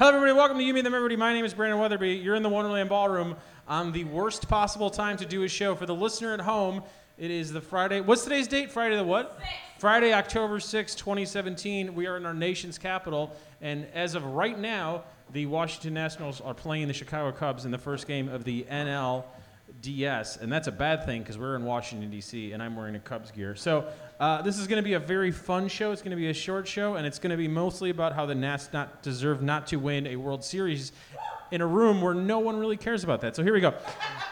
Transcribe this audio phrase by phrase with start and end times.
[0.00, 0.32] Hello, everybody.
[0.32, 1.16] Welcome to You Meet Them, everybody.
[1.16, 2.24] My name is Brandon Wetherbee.
[2.24, 3.36] You're in the Wonderland Ballroom
[3.68, 5.74] on the worst possible time to do a show.
[5.74, 6.82] For the listener at home,
[7.18, 8.00] it is the Friday.
[8.00, 8.72] What's today's date?
[8.72, 9.38] Friday the what?
[9.78, 11.94] Friday, October 6, 2017.
[11.94, 13.36] We are in our nation's capital.
[13.60, 15.02] And as of right now,
[15.34, 19.24] the Washington Nationals are playing the Chicago Cubs in the first game of the NL.
[19.80, 22.52] DS, and that's a bad thing because we're in Washington D.C.
[22.52, 23.54] and I'm wearing a Cubs gear.
[23.54, 23.86] So
[24.18, 25.92] uh, this is going to be a very fun show.
[25.92, 28.26] It's going to be a short show, and it's going to be mostly about how
[28.26, 30.92] the Nats not deserve not to win a World Series
[31.50, 33.36] in a room where no one really cares about that.
[33.36, 33.74] So here we go.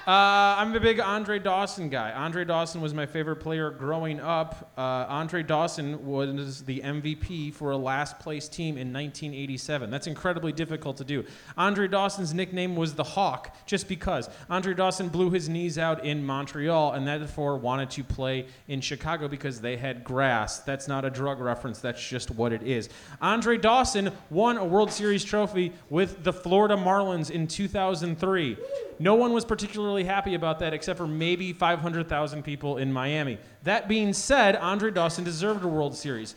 [0.07, 2.13] Uh, I'm a big Andre Dawson guy.
[2.13, 4.73] Andre Dawson was my favorite player growing up.
[4.79, 9.91] Uh, Andre Dawson was the MVP for a last place team in 1987.
[9.91, 11.25] That's incredibly difficult to do.
[11.57, 14.31] Andre Dawson's nickname was the Hawk, just because.
[14.49, 19.29] Andre Dawson blew his knees out in Montreal and therefore wanted to play in Chicago
[19.29, 20.61] because they had grass.
[20.61, 22.89] That's not a drug reference, that's just what it is.
[23.21, 28.57] Andre Dawson won a World Series trophy with the Florida Marlins in 2003.
[28.99, 33.39] No one was particularly happy about that except for maybe 500,000 people in Miami.
[33.63, 36.35] That being said, Andre Dawson deserved a World Series.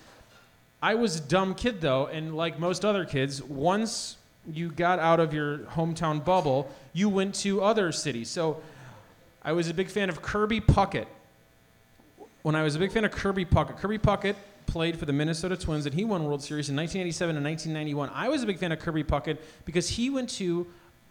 [0.82, 4.18] I was a dumb kid though, and like most other kids, once
[4.52, 8.30] you got out of your hometown bubble, you went to other cities.
[8.30, 8.62] So
[9.44, 11.06] I was a big fan of Kirby Puckett.
[12.42, 15.58] When I was a big fan of Kirby Puckett, Kirby Puckett played for the Minnesota
[15.58, 18.10] Twins and he won World Series in 1987 and 1991.
[18.14, 20.68] I was a big fan of Kirby Puckett because he went to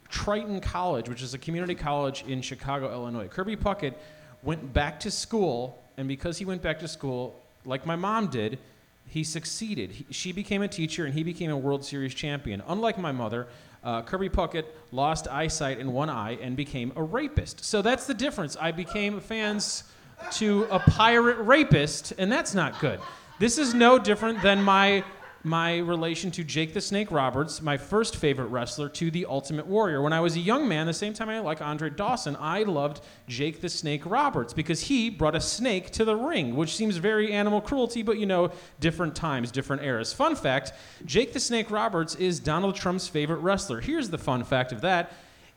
[0.09, 3.27] Triton College, which is a community college in Chicago, Illinois.
[3.27, 3.95] Kirby Puckett
[4.43, 8.59] went back to school, and because he went back to school, like my mom did,
[9.07, 9.91] he succeeded.
[9.91, 12.61] He, she became a teacher, and he became a World Series champion.
[12.67, 13.47] Unlike my mother,
[13.83, 17.63] uh, Kirby Puckett lost eyesight in one eye and became a rapist.
[17.63, 18.57] So that's the difference.
[18.59, 19.85] I became fans
[20.33, 22.99] to a pirate rapist, and that's not good.
[23.41, 25.03] This is no different than my
[25.43, 30.03] my relation to Jake the Snake Roberts, my first favorite wrestler, to the Ultimate Warrior.
[30.03, 33.01] When I was a young man, the same time I like Andre Dawson, I loved
[33.27, 37.33] Jake the Snake Roberts because he brought a snake to the ring, which seems very
[37.33, 40.13] animal cruelty, but you know, different times, different eras.
[40.13, 40.73] Fun fact
[41.05, 43.81] Jake the Snake Roberts is Donald Trump's favorite wrestler.
[43.81, 45.13] Here's the fun fact of that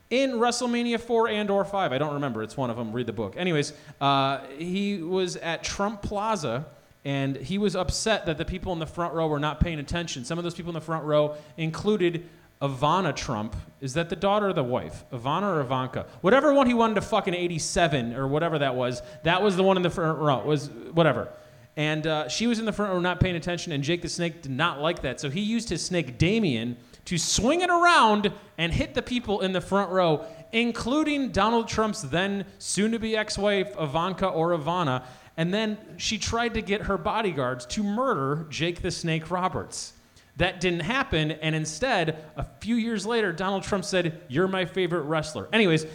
[0.09, 1.93] in WrestleMania 4 and or 5.
[1.93, 2.41] I don't remember.
[2.41, 2.93] It's one of them.
[2.93, 3.35] Read the book.
[3.37, 6.65] Anyways, uh, he was at Trump Plaza
[7.05, 10.25] and he was upset that the people in the front row were not paying attention.
[10.25, 12.27] Some of those people in the front row included
[12.61, 13.55] Ivana Trump.
[13.79, 15.05] Is that the daughter or the wife?
[15.13, 16.07] Ivana or Ivanka?
[16.21, 19.77] Whatever one he wanted to fucking 87 or whatever that was, that was the one
[19.77, 20.43] in the front row.
[20.43, 21.29] Was whatever.
[21.77, 24.41] And uh, she was in the front row not paying attention, and Jake the Snake
[24.41, 25.19] did not like that.
[25.19, 29.51] So he used his snake, Damien, to swing it around and hit the people in
[29.51, 35.03] the front row, including Donald Trump's then soon to be ex wife, Ivanka or Ivana.
[35.37, 39.93] And then she tried to get her bodyguards to murder Jake the Snake Roberts.
[40.37, 45.03] That didn't happen, and instead, a few years later, Donald Trump said, You're my favorite
[45.03, 45.47] wrestler.
[45.53, 45.85] Anyways,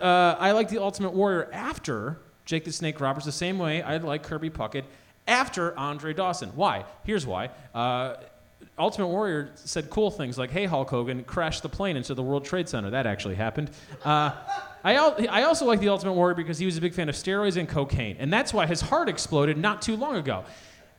[0.00, 3.96] uh, I like the Ultimate Warrior after Jake the Snake Roberts, the same way I
[3.96, 4.84] like Kirby Puckett
[5.26, 6.50] after Andre Dawson.
[6.50, 6.84] Why?
[7.04, 7.50] Here's why.
[7.74, 8.16] Uh,
[8.78, 12.44] Ultimate Warrior said cool things like, "Hey, Hulk Hogan, crash the plane into the World
[12.44, 13.70] Trade Center." That actually happened.
[14.04, 14.32] Uh,
[14.96, 17.56] I, I also like the Ultimate Warrior because he was a big fan of steroids
[17.56, 20.44] and cocaine, and that's why his heart exploded not too long ago.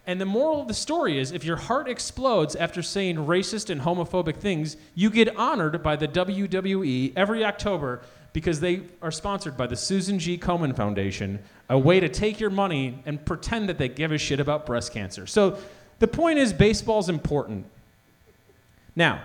[0.05, 3.81] And the moral of the story is if your heart explodes after saying racist and
[3.81, 8.01] homophobic things, you get honored by the WWE every October
[8.33, 10.37] because they are sponsored by the Susan G.
[10.37, 11.39] Komen Foundation,
[11.69, 14.93] a way to take your money and pretend that they give a shit about breast
[14.93, 15.27] cancer.
[15.27, 15.57] So
[15.99, 17.65] the point is, baseball's important.
[18.95, 19.23] Now,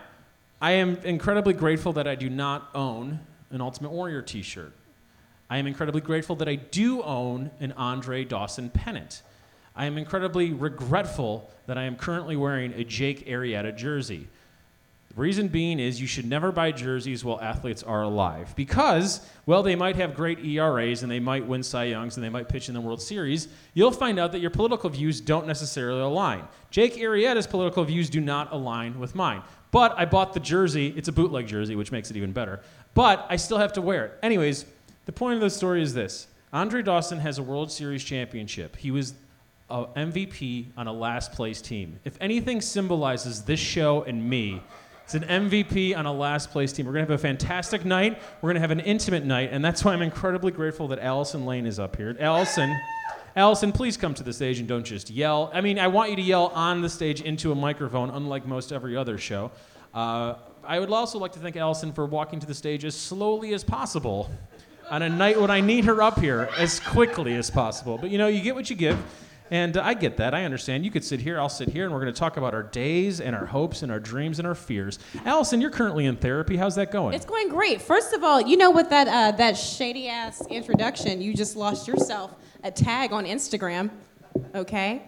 [0.60, 3.20] I am incredibly grateful that I do not own
[3.54, 4.72] an Ultimate Warrior t shirt.
[5.48, 9.22] I am incredibly grateful that I do own an Andre Dawson pennant.
[9.76, 14.28] I am incredibly regretful that I am currently wearing a Jake Arrieta jersey.
[15.14, 19.62] The reason being is you should never buy jerseys while athletes are alive because, well,
[19.62, 22.68] they might have great ERAs and they might win Cy Youngs and they might pitch
[22.68, 23.46] in the World Series.
[23.74, 26.42] You'll find out that your political views don't necessarily align.
[26.70, 29.42] Jake Arrieta's political views do not align with mine.
[29.70, 30.94] But I bought the jersey.
[30.96, 32.60] It's a bootleg jersey, which makes it even better.
[32.94, 34.18] But I still have to wear it.
[34.22, 34.64] Anyways,
[35.06, 38.76] the point of the story is this Andre Dawson has a World Series championship.
[38.76, 39.14] He was
[39.68, 41.98] a MVP on a last place team.
[42.04, 44.62] If anything symbolizes this show and me,
[45.04, 46.86] it's an MVP on a last place team.
[46.86, 48.22] We're going to have a fantastic night.
[48.40, 51.44] We're going to have an intimate night, and that's why I'm incredibly grateful that Allison
[51.44, 52.16] Lane is up here.
[52.18, 52.74] Allison,
[53.36, 55.50] Allison, please come to the stage and don't just yell.
[55.52, 58.72] I mean, I want you to yell on the stage into a microphone, unlike most
[58.72, 59.50] every other show.
[59.94, 60.34] Uh,
[60.66, 63.62] I would also like to thank Allison for walking to the stage as slowly as
[63.62, 64.30] possible
[64.90, 67.98] on a night when I need her up here as quickly as possible.
[67.98, 68.98] But you know, you get what you give.
[69.50, 70.34] And I get that.
[70.34, 70.86] I understand.
[70.86, 73.20] You could sit here, I'll sit here, and we're going to talk about our days
[73.20, 74.98] and our hopes and our dreams and our fears.
[75.26, 76.56] Allison, you're currently in therapy.
[76.56, 77.14] How's that going?
[77.14, 77.82] It's going great.
[77.82, 81.86] First of all, you know with that uh, that shady ass introduction, you just lost
[81.86, 83.90] yourself a tag on Instagram,
[84.54, 85.02] okay?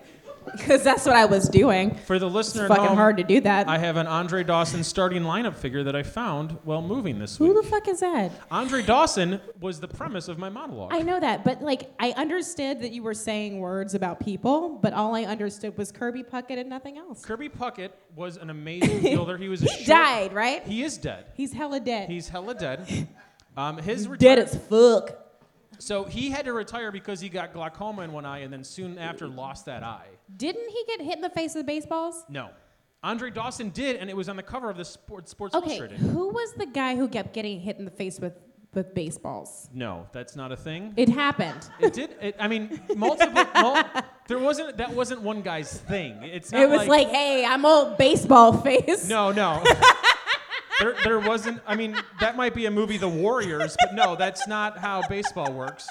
[0.52, 1.94] Because that's what I was doing.
[2.06, 3.68] For the listener at fucking home, hard to do that.
[3.68, 7.52] I have an Andre Dawson starting lineup figure that I found while moving this week.
[7.52, 8.32] Who the fuck is that?
[8.50, 10.92] Andre Dawson was the premise of my monologue.
[10.92, 14.92] I know that, but like I understood that you were saying words about people, but
[14.92, 17.24] all I understood was Kirby Puckett and nothing else.
[17.24, 19.36] Kirby Puckett was an amazing fielder.
[19.36, 20.62] He was a He short- died, right?
[20.66, 21.26] He is dead.
[21.34, 22.08] He's hella dead.
[22.08, 23.08] He's hella dead.
[23.58, 25.16] Um, his dead as fuck.
[25.78, 28.98] So he had to retire because he got glaucoma in one eye and then soon
[28.98, 30.08] after lost that eye.
[30.34, 32.24] Didn't he get hit in the face with baseballs?
[32.28, 32.50] No.
[33.02, 35.98] Andre Dawson did, and it was on the cover of the Sports, Sports Okay, Illustrated.
[35.98, 38.34] who was the guy who kept getting hit in the face with
[38.74, 39.68] with baseballs?
[39.72, 40.92] No, that's not a thing.
[40.96, 41.70] It happened.
[41.80, 42.14] It did.
[42.20, 43.44] It, I mean, multiple.
[43.54, 43.84] mul-
[44.28, 44.76] there wasn't.
[44.76, 46.22] That wasn't one guy's thing.
[46.22, 49.08] It's not It was like, hey, I'm old baseball face.
[49.08, 49.62] No, no.
[50.80, 51.60] there, there wasn't.
[51.66, 55.52] I mean, that might be a movie, The Warriors, but no, that's not how baseball
[55.52, 55.88] works.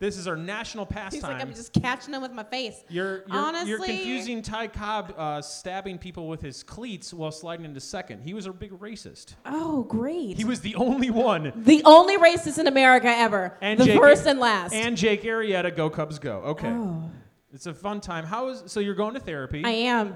[0.00, 1.12] This is our national pastime.
[1.12, 2.84] He's like, I'm just catching them with my face.
[2.88, 7.64] You're, you're, Honestly, you're confusing Ty Cobb uh, stabbing people with his cleats while sliding
[7.64, 8.22] into second.
[8.22, 9.34] He was a big racist.
[9.44, 10.36] Oh, great.
[10.36, 11.52] He was the only one.
[11.56, 13.56] the only racist in America ever.
[13.60, 14.72] And the Jake, first and last.
[14.72, 16.38] And Jake Arrieta, go Cubs, go.
[16.42, 17.10] Okay, oh,
[17.52, 18.24] it's a fun time.
[18.24, 18.78] How is so?
[18.78, 19.64] You're going to therapy.
[19.64, 20.14] I am.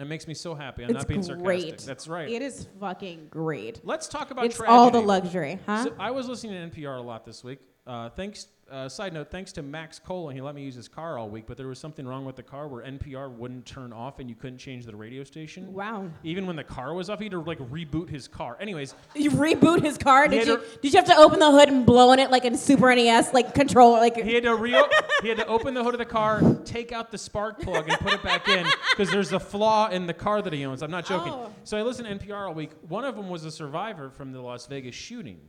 [0.00, 0.82] It makes me so happy.
[0.82, 1.44] I'm It's not being sarcastic.
[1.44, 1.78] great.
[1.80, 2.28] That's right.
[2.28, 3.80] It is fucking great.
[3.84, 4.74] Let's talk about It's tragedy.
[4.74, 5.84] all the luxury, huh?
[5.84, 7.58] So I was listening to NPR a lot this week.
[7.86, 8.46] Uh, thanks.
[8.70, 11.44] Uh, side note: Thanks to Max Colin, he let me use his car all week.
[11.46, 14.36] But there was something wrong with the car where NPR wouldn't turn off, and you
[14.36, 15.72] couldn't change the radio station.
[15.72, 16.08] wow.
[16.22, 18.56] Even when the car was off, he had to like reboot his car.
[18.60, 20.28] Anyways, You reboot his car?
[20.28, 22.44] Did you, to- did you have to open the hood and blow in it like
[22.44, 24.82] in Super NES, like control, like he had to re-
[25.22, 27.98] he had to open the hood of the car, take out the spark plug, and
[27.98, 30.82] put it back in because there's a flaw in the car that he owns.
[30.82, 31.32] I'm not joking.
[31.32, 31.52] Oh.
[31.64, 32.70] So I listened to NPR all week.
[32.88, 35.40] One of them was a survivor from the Las Vegas shooting.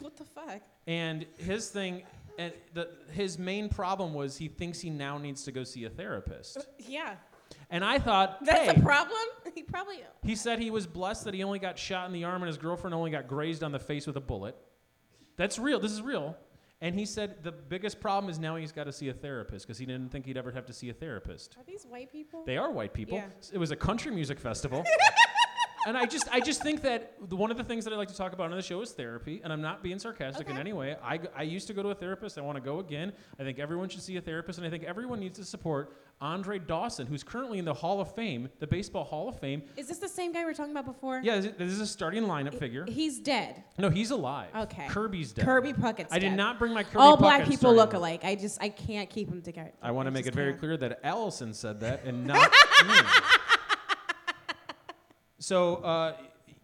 [0.00, 0.60] what the fuck?
[0.86, 2.02] And his thing,
[2.38, 5.90] and the, his main problem was he thinks he now needs to go see a
[5.90, 6.56] therapist.
[6.56, 7.16] Uh, yeah,
[7.68, 9.18] And I thought, that's hey, a problem.
[9.54, 9.96] He probably.
[10.22, 12.58] he said he was blessed that he only got shot in the arm and his
[12.58, 14.54] girlfriend only got grazed on the face with a bullet.
[15.36, 15.80] That's real.
[15.80, 16.36] This is real.
[16.80, 19.78] And he said the biggest problem is now he's got to see a therapist because
[19.78, 21.56] he didn't think he'd ever have to see a therapist.
[21.58, 22.44] Are these white people?
[22.46, 23.18] They are white people.
[23.18, 23.26] Yeah.
[23.52, 24.84] It was a country music festival.
[25.86, 28.08] and I just, I just think that the, one of the things that I like
[28.08, 29.40] to talk about on the show is therapy.
[29.44, 30.96] And I'm not being sarcastic in any way.
[31.02, 32.36] I, I used to go to a therapist.
[32.38, 33.12] I want to go again.
[33.38, 34.58] I think everyone should see a therapist.
[34.58, 38.12] And I think everyone needs to support Andre Dawson, who's currently in the Hall of
[38.12, 39.62] Fame, the Baseball Hall of Fame.
[39.76, 41.20] Is this the same guy we were talking about before?
[41.22, 42.84] Yeah, this is- this is a starting lineup figure.
[42.88, 43.62] He's dead.
[43.78, 44.48] No, he's alive.
[44.56, 44.88] Okay.
[44.88, 45.44] Kirby's dead.
[45.44, 48.24] Kirby Puckett's I did not bring my Kirby All black people look alike.
[48.24, 49.72] I just I can't keep them together.
[49.80, 50.60] I want to make it very can't.
[50.60, 52.50] clear that Allison said that and not
[52.86, 52.94] me.
[55.38, 56.16] So, uh,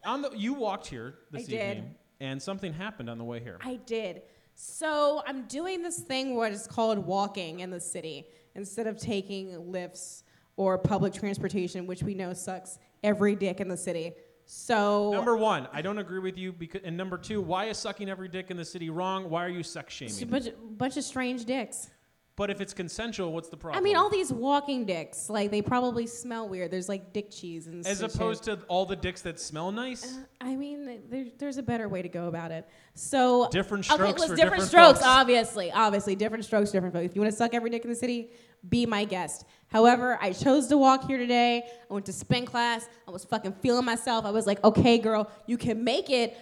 [0.05, 1.77] on the, you walked here this I did.
[1.79, 3.59] evening, and something happened on the way here.
[3.63, 4.23] I did.
[4.55, 9.73] So I'm doing this thing what is called walking in the city instead of taking
[9.73, 10.23] lifts
[10.57, 14.13] or public transportation, which we know sucks every dick in the city.
[14.47, 16.53] So Number one, I don't agree with you.
[16.53, 19.29] Because, and number two, why is sucking every dick in the city wrong?
[19.31, 20.31] Why are you sex it's a shaming?
[20.31, 20.49] bunch,
[20.79, 21.91] bunch of strange dicks.
[22.37, 23.81] But if it's consensual, what's the problem?
[23.81, 26.73] I mean, all these walking dicks, like they probably smell weird.
[26.73, 27.93] There's like dick cheese and stuff.
[27.93, 28.15] As shit.
[28.15, 30.17] opposed to all the dicks that smell nice.
[30.17, 32.69] Uh, I mean, there, there's a better way to go about it.
[32.95, 34.99] So Different okay, strokes let's for different, different strokes.
[34.99, 35.07] folks.
[35.07, 37.07] Obviously, obviously, different strokes, different folks.
[37.07, 38.31] If you want to suck every dick in the city,
[38.69, 39.45] be my guest.
[39.69, 41.63] However, I chose to walk here today.
[41.89, 42.89] I went to spin class.
[43.07, 44.25] I was fucking feeling myself.
[44.25, 46.37] I was like, okay, girl, you can make it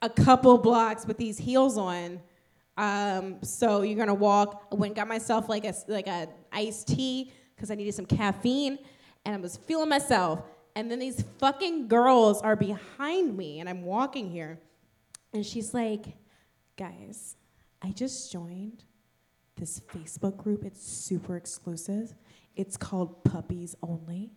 [0.00, 2.20] a couple blocks with these heels on.
[2.76, 4.68] Um, so you're gonna walk.
[4.72, 8.06] I went and got myself like a like a iced tea because I needed some
[8.06, 8.78] caffeine,
[9.24, 10.42] and I was feeling myself.
[10.76, 14.58] And then these fucking girls are behind me, and I'm walking here,
[15.32, 16.06] and she's like,
[16.76, 17.36] "Guys,
[17.80, 18.84] I just joined
[19.56, 20.64] this Facebook group.
[20.64, 22.14] It's super exclusive.
[22.56, 24.32] It's called Puppies Only.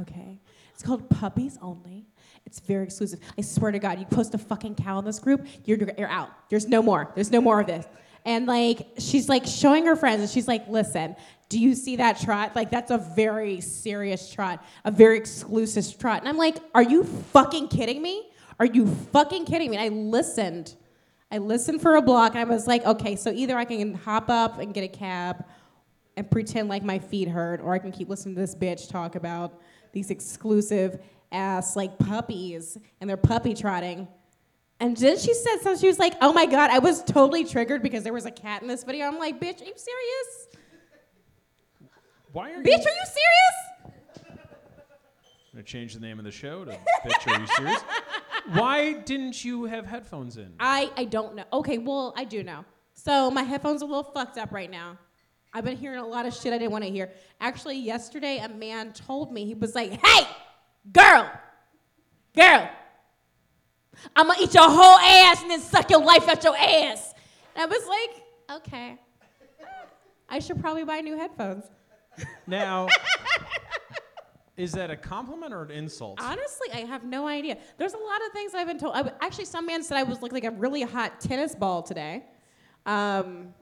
[0.00, 0.40] Okay?
[0.72, 2.06] It's called Puppies Only.
[2.46, 3.20] It's very exclusive.
[3.36, 6.30] I swear to God, you post a fucking cow in this group, you're, you're out.
[6.48, 7.10] There's no more.
[7.14, 7.84] There's no more of this.
[8.24, 11.16] And like, she's like showing her friends, and she's like, listen,
[11.48, 12.54] do you see that trot?
[12.54, 16.20] Like, that's a very serious trot, a very exclusive trot.
[16.20, 18.30] And I'm like, are you fucking kidding me?
[18.60, 19.76] Are you fucking kidding me?
[19.76, 20.74] And I listened.
[21.30, 24.30] I listened for a block, and I was like, okay, so either I can hop
[24.30, 25.44] up and get a cab
[26.16, 29.14] and pretend like my feet hurt, or I can keep listening to this bitch talk
[29.14, 29.60] about
[29.92, 31.00] these exclusive
[31.32, 34.08] ass like puppies and they're puppy trotting.
[34.80, 37.82] And then she said something, she was like, oh my God, I was totally triggered
[37.82, 39.06] because there was a cat in this video.
[39.06, 40.48] I'm like, bitch, are you serious?
[42.32, 42.72] Why are Bitch, you?
[42.72, 43.98] are you serious?
[44.26, 46.72] I'm gonna change the name of the show to
[47.04, 47.34] Bitch.
[47.34, 47.80] Are you serious?
[48.52, 50.52] Why didn't you have headphones in?
[50.60, 51.44] I, I don't know.
[51.52, 52.64] Okay, well, I do know.
[52.94, 54.98] So my headphones are a little fucked up right now.
[55.52, 57.10] I've been hearing a lot of shit I didn't want to hear.
[57.40, 60.26] Actually, yesterday a man told me he was like, "Hey,
[60.92, 61.30] girl,
[62.36, 62.68] girl,
[64.14, 67.14] I'm gonna eat your whole ass and then suck your life out your ass."
[67.56, 68.98] And I was like, "Okay,
[70.28, 71.64] I should probably buy new headphones."
[72.46, 72.88] Now,
[74.56, 76.20] is that a compliment or an insult?
[76.20, 77.56] Honestly, I have no idea.
[77.78, 78.94] There's a lot of things I've been told.
[78.94, 82.24] I, actually, some man said I was look like a really hot tennis ball today.
[82.84, 83.54] Um,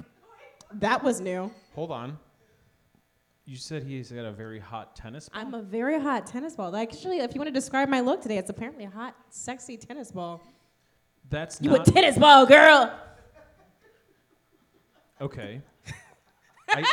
[0.74, 1.50] that was new.
[1.74, 2.18] Hold on.
[3.44, 5.28] You said he's got a very hot tennis.
[5.28, 5.40] Ball?
[5.40, 6.74] I'm a very hot tennis ball.
[6.74, 10.10] Actually, if you want to describe my look today, it's apparently a hot, sexy tennis
[10.10, 10.42] ball.
[11.30, 12.92] That's You not a tennis ball, girl.
[15.20, 15.62] okay.
[16.70, 16.84] I,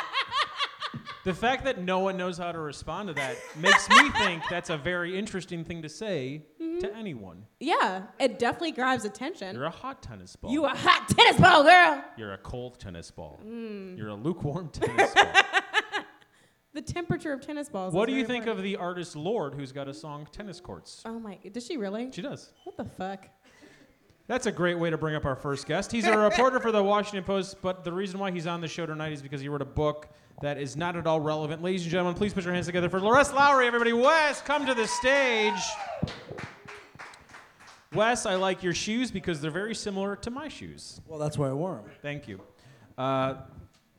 [1.23, 4.69] the fact that no one knows how to respond to that makes me think that's
[4.69, 6.87] a very interesting thing to say Mm-hmm.
[6.87, 7.45] to anyone.
[7.59, 9.55] Yeah, it definitely grabs attention.
[9.55, 10.51] You're a hot tennis ball.
[10.51, 12.03] You a hot tennis ball, girl.
[12.17, 13.39] You're a cold tennis ball.
[13.45, 13.97] Mm.
[13.97, 15.33] You're a lukewarm tennis ball.
[16.73, 17.93] The temperature of tennis balls.
[17.93, 18.57] what do you think important.
[18.59, 21.03] of the artist Lorde, who's got a song "Tennis Courts"?
[21.05, 21.37] Oh my!
[21.51, 22.09] Does she really?
[22.11, 22.51] She does.
[22.63, 23.27] What the fuck?
[24.25, 25.91] That's a great way to bring up our first guest.
[25.91, 28.85] He's a reporter for the Washington Post, but the reason why he's on the show
[28.85, 30.07] tonight is because he wrote a book
[30.41, 31.61] that is not at all relevant.
[31.61, 33.67] Ladies and gentlemen, please put your hands together for Wesley Lowery.
[33.67, 35.59] Everybody, Wes, come to the stage.
[37.93, 40.99] Wes, I like your shoes because they're very similar to my shoes.
[41.07, 41.85] Well, that's why I wore them.
[42.01, 42.39] Thank you.
[42.97, 43.35] Uh,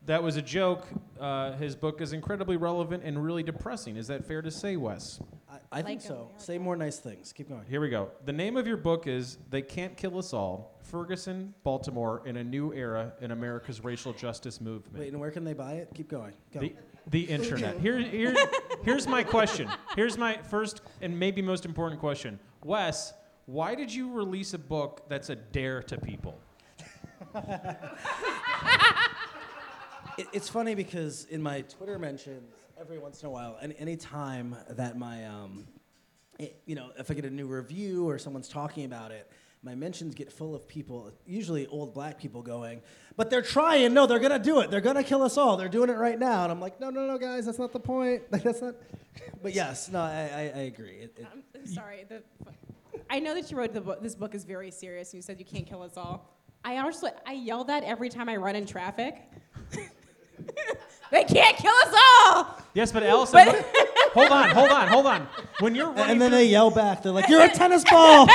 [0.06, 0.86] that was a joke.
[1.18, 3.96] Uh, his book is incredibly relevant and really depressing.
[3.96, 5.20] Is that fair to say, Wes?
[5.50, 6.14] I, I think Like so.
[6.14, 6.34] America.
[6.42, 7.32] Say more nice things.
[7.32, 7.64] Keep going.
[7.68, 8.10] Here we go.
[8.24, 12.44] The name of your book is They Can't Kill Us All Ferguson, Baltimore, in a
[12.44, 14.98] New Era in America's Racial Justice Movement.
[14.98, 15.88] Wait, and where can they buy it?
[15.94, 16.34] Keep going.
[16.52, 16.60] Go.
[16.60, 16.74] The,
[17.10, 17.80] the internet.
[17.80, 18.34] Here, here,
[18.82, 19.70] here's my question.
[19.96, 22.38] Here's my first and maybe most important question.
[22.62, 23.14] Wes,
[23.46, 26.38] why did you release a book that's a dare to people?
[30.16, 33.96] It, it's funny because in my Twitter mentions, every once in a while, and any
[33.96, 35.66] time that my, um,
[36.38, 39.28] it- you know, if I get a new review or someone's talking about it,
[39.64, 42.80] my mentions get full of people, usually old black people, going,
[43.16, 43.92] "But they're trying.
[43.94, 44.70] No, they're gonna do it.
[44.70, 45.56] They're gonna kill us all.
[45.56, 47.80] They're doing it right now." And I'm like, "No, no, no, guys, that's not the
[47.80, 48.30] point.
[48.30, 48.74] Like, that's not."
[49.42, 50.96] But yes, no, I, I, I agree.
[50.98, 52.04] It, it, I'm sorry.
[52.08, 52.22] The,
[53.14, 54.02] I know that you wrote the book.
[54.02, 55.14] This book is very serious.
[55.14, 56.34] You said you can't kill us all.
[56.64, 59.22] I honestly, I yell that every time I run in traffic.
[61.12, 62.58] they can't kill us all.
[62.74, 63.64] Yes, but Allison, But-
[64.14, 65.28] hold on, hold on, hold on.
[65.60, 67.04] When you're running and then through, they yell back.
[67.04, 68.26] They're like, "You're a tennis ball."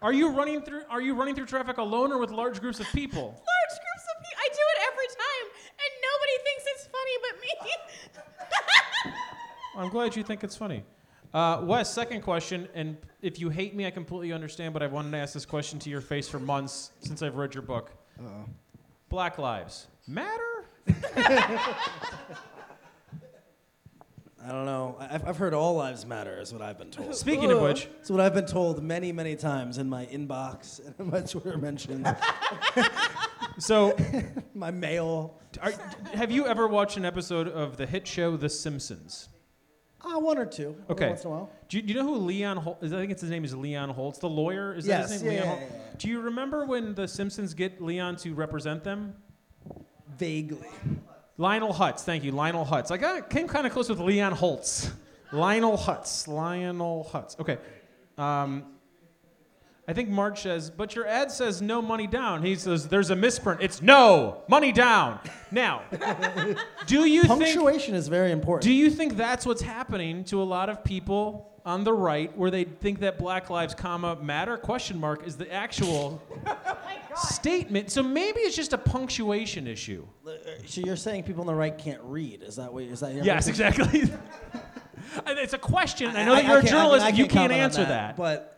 [0.00, 2.86] are you running through are you running through traffic alone or with large groups of
[2.92, 3.24] people?
[3.24, 4.40] Large groups of people.
[4.40, 5.46] I do it every time,
[5.82, 7.34] and nobody thinks it's funny but
[9.04, 9.12] me.
[9.82, 10.82] I'm glad you think it's funny.
[11.32, 15.12] Uh, Wes, second question, and if you hate me, I completely understand, but I've wanted
[15.12, 17.92] to ask this question to your face for months since I've read your book.
[18.18, 18.46] Uh-oh.
[19.08, 20.64] Black lives matter?
[24.42, 24.96] I don't know.
[24.98, 27.14] I- I've, I've heard all lives matter, is what I've been told.
[27.14, 30.94] Speaking of which, It's what I've been told many, many times in my inbox and
[30.98, 32.08] in my Twitter mentions,
[33.58, 33.96] so
[34.54, 35.38] my mail.
[35.62, 35.72] are,
[36.14, 39.28] have you ever watched an episode of the hit show The Simpsons?
[40.02, 40.74] Ah, one or two.
[40.88, 41.08] Okay.
[41.08, 41.50] Once in a while.
[41.68, 42.82] Do you, do you know who Leon Holtz?
[42.84, 44.74] I think it's his name is Leon Holtz, the lawyer.
[44.74, 45.32] Is that Yes, his name?
[45.34, 45.94] yeah, Leon yeah, yeah, yeah.
[45.98, 49.14] Do you remember when the Simpsons get Leon to represent them?
[50.18, 50.66] Vaguely.
[51.36, 52.90] Lionel Hutz, thank you, Lionel Hutz.
[52.90, 54.90] I got came kind of close with Leon Holtz.
[55.32, 57.38] Lionel Hutz, Lionel Hutz.
[57.38, 57.56] Okay.
[58.18, 58.64] Um,
[59.90, 62.44] I think Marge says, but your ad says no money down.
[62.44, 63.60] He says there's a misprint.
[63.60, 65.18] It's no money down.
[65.50, 65.82] Now,
[66.86, 68.62] do you think Punctuation is very important.
[68.62, 72.52] do you think that's what's happening to a lot of people on the right, where
[72.52, 76.22] they think that Black Lives, comma matter question mark is the actual
[77.16, 77.90] statement?
[77.90, 80.06] So maybe it's just a punctuation issue.
[80.66, 82.44] So you're saying people on the right can't read?
[82.44, 82.84] Is that what?
[82.84, 84.04] Is that your Yes, exactly.
[85.26, 86.14] It's a question.
[86.14, 87.16] I know I- that you're I a can't- I mean, journalist.
[87.18, 88.16] You can't answer that.
[88.16, 88.56] But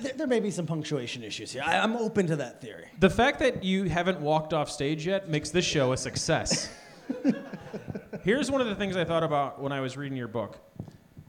[0.00, 1.62] there, there may be some punctuation issues here.
[1.64, 2.86] I, I'm open to that theory.
[3.00, 6.70] The fact that you haven't walked off stage yet makes this show a success.
[8.22, 10.58] Here's one of the things I thought about when I was reading your book.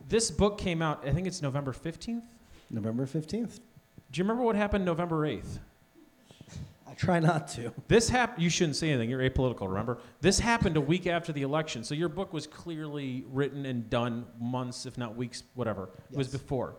[0.09, 2.23] This book came out, I think it's November 15th.
[2.69, 3.59] November 15th.
[4.11, 5.59] Do you remember what happened November 8th?
[6.89, 7.73] I try not to.
[7.87, 8.41] This happened.
[8.41, 9.09] You shouldn't say anything.
[9.09, 9.67] You're apolitical.
[9.67, 11.83] Remember, this happened a week after the election.
[11.83, 15.89] So your book was clearly written and done months, if not weeks, whatever.
[16.11, 16.41] It was Yes.
[16.41, 16.75] before.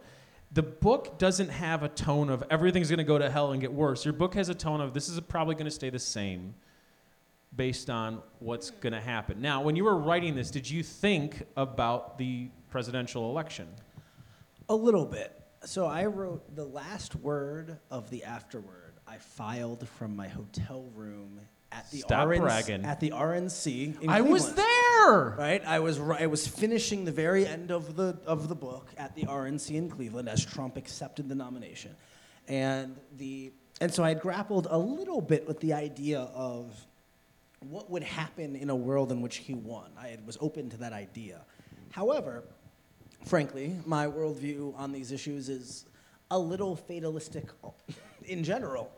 [0.52, 3.72] The book doesn't have a tone of everything's going to go to hell and get
[3.72, 4.04] worse.
[4.04, 6.54] Your book has a tone of this is probably going to stay the same.
[7.54, 9.40] based on what's going to happen.
[9.40, 13.68] Now, when you were writing this, did you think about the presidential election?
[14.68, 15.34] A little bit.
[15.64, 18.94] So I wrote the last word of the afterword.
[19.06, 21.40] I filed from my hotel room
[21.72, 22.84] at the Stop RNC, bragging.
[22.84, 24.00] at the RNC.
[24.02, 25.34] In I was there.
[25.38, 29.14] Right, I was I was finishing the very end of the of the book at
[29.14, 31.94] the RNC in Cleveland as Trump accepted the nomination,
[32.46, 36.74] and the and so I had grappled a little bit with the idea of
[37.60, 39.90] what would happen in a world in which he won.
[39.98, 41.40] I was open to that idea.
[41.90, 42.44] However,
[43.24, 45.84] frankly, my worldview on these issues is
[46.30, 47.48] a little fatalistic
[48.24, 48.90] in general.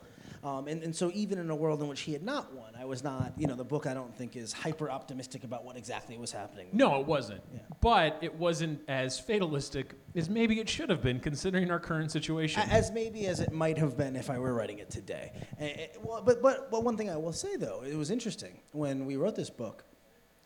[0.42, 2.86] Um, and, and so even in a world in which he had not won, I
[2.86, 6.16] was not, you know, the book I don't think is hyper optimistic about what exactly
[6.16, 6.68] was happening.
[6.72, 7.42] No, it wasn't.
[7.52, 7.60] Yeah.
[7.82, 12.62] But it wasn't as fatalistic as maybe it should have been considering our current situation.
[12.70, 15.32] As maybe as it might have been if I were writing it today.
[15.58, 19.04] Eh, well, but, but, but one thing I will say though, it was interesting when
[19.04, 19.84] we wrote this book.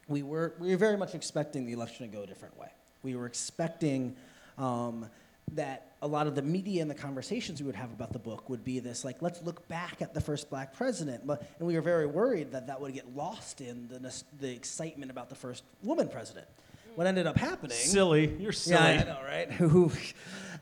[0.07, 2.69] We were we were very much expecting the election to go a different way.
[3.03, 4.17] We were expecting
[4.59, 5.09] um,
[5.53, 8.49] that a lot of the media and the conversations we would have about the book
[8.49, 11.23] would be this like let's look back at the first black president.
[11.25, 15.29] And we were very worried that that would get lost in the the excitement about
[15.29, 16.47] the first woman president.
[16.95, 17.77] What ended up happening?
[17.77, 18.37] silly.
[18.39, 18.77] You're silly.
[18.77, 19.51] Yeah, I know, right?
[19.53, 19.91] Who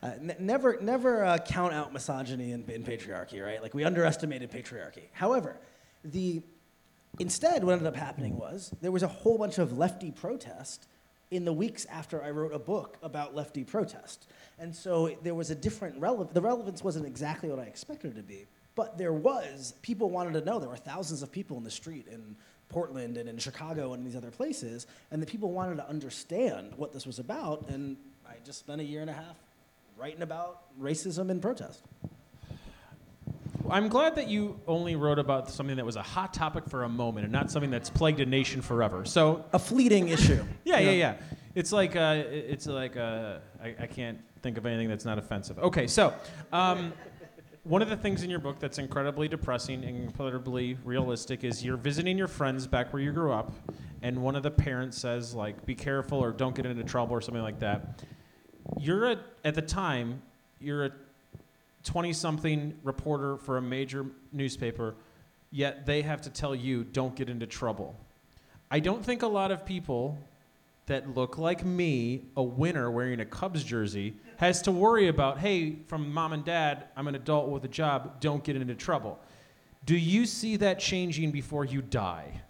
[0.01, 3.61] uh, n- never never uh, count out misogyny and, and patriarchy, right?
[3.61, 5.03] Like we underestimated patriarchy.
[5.11, 5.57] However,
[6.03, 6.41] the
[7.19, 10.87] instead what ended up happening was there was a whole bunch of lefty protest
[11.35, 14.27] in the weeks after I wrote a book about lefty protest,
[14.59, 16.33] and so there was a different relevance.
[16.33, 20.33] The relevance wasn't exactly what I expected it to be, but there was people wanted
[20.33, 20.59] to know.
[20.59, 22.35] There were thousands of people in the street in
[22.69, 26.93] Portland and in Chicago and these other places, and the people wanted to understand what
[26.93, 27.67] this was about.
[27.69, 27.97] And
[28.27, 29.37] I just spent a year and a half
[29.97, 31.83] writing about racism and protest.
[33.73, 36.89] I'm glad that you only wrote about something that was a hot topic for a
[36.89, 39.03] moment and not something that's plagued a nation forever.
[39.03, 40.43] So, A fleeting issue.
[40.63, 40.91] yeah, yeah, know?
[40.91, 41.15] yeah.
[41.55, 45.57] It's like, uh, it's like, uh, I, I can't think of anything that's not offensive.
[45.57, 46.13] Okay, so,
[46.51, 46.93] um,
[47.63, 51.77] one of the things in your book that's incredibly depressing and incredibly realistic is you're
[51.77, 53.53] visiting your friends back where you grew up,
[54.03, 57.21] and one of the parents says, like, be careful or don't get into trouble or
[57.21, 58.03] something like that.
[58.77, 60.21] You're a, at the time,
[60.59, 60.91] you're a
[61.83, 64.95] 20 something reporter for a major newspaper,
[65.51, 67.95] yet they have to tell you, don't get into trouble.
[68.71, 70.17] I don't think a lot of people
[70.85, 75.77] that look like me, a winner wearing a Cubs jersey, has to worry about, hey,
[75.87, 79.19] from mom and dad, I'm an adult with a job, don't get into trouble.
[79.85, 82.41] Do you see that changing before you die?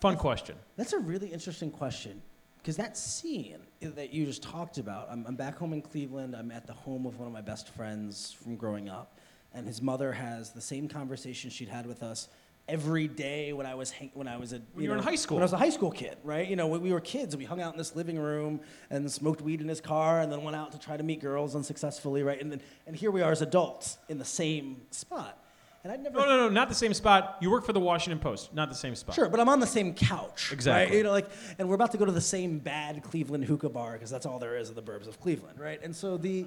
[0.00, 0.56] Fun question.
[0.76, 2.20] That's a really interesting question.
[2.66, 6.34] Because that scene that you just talked about, I'm, I'm back home in Cleveland.
[6.34, 9.20] I'm at the home of one of my best friends from growing up.
[9.54, 12.26] And his mother has the same conversation she'd had with us
[12.66, 15.14] every day when I was hang- when I was a When you were in high
[15.14, 15.36] school.
[15.36, 16.48] When I was a high school kid, right?
[16.48, 18.58] You know, when we were kids and we hung out in this living room
[18.90, 21.54] and smoked weed in his car and then went out to try to meet girls
[21.54, 22.42] unsuccessfully, right?
[22.42, 25.40] And then and here we are as adults in the same spot.
[25.86, 27.36] And I'd never No, no, no, not the same spot.
[27.40, 29.14] You work for the Washington Post, not the same spot.
[29.14, 30.50] Sure, but I'm on the same couch.
[30.52, 30.86] Exactly.
[30.86, 30.98] Right?
[30.98, 31.28] You know, like,
[31.60, 34.40] and we're about to go to the same bad Cleveland hookah bar because that's all
[34.40, 35.80] there is of the burbs of Cleveland, right?
[35.84, 36.44] And so the,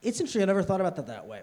[0.00, 0.40] it's interesting.
[0.40, 1.42] I never thought about that that way.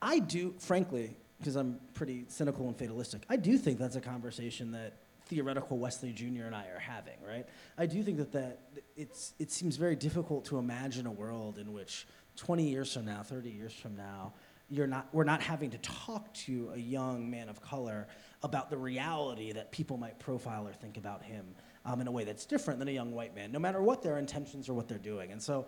[0.00, 3.22] I do, frankly, because I'm pretty cynical and fatalistic.
[3.28, 6.44] I do think that's a conversation that theoretical Wesley Jr.
[6.44, 7.46] and I are having, right?
[7.76, 8.60] I do think that that
[8.96, 12.06] it's it seems very difficult to imagine a world in which
[12.36, 14.34] 20 years from now, 30 years from now,
[14.72, 18.08] you're not we're not having to talk to a young man of color
[18.42, 21.44] about the reality that people might profile or think about him
[21.84, 24.18] um, in a way that's different than a young white man, no matter what their
[24.18, 25.30] intentions or what they're doing.
[25.30, 25.66] And so,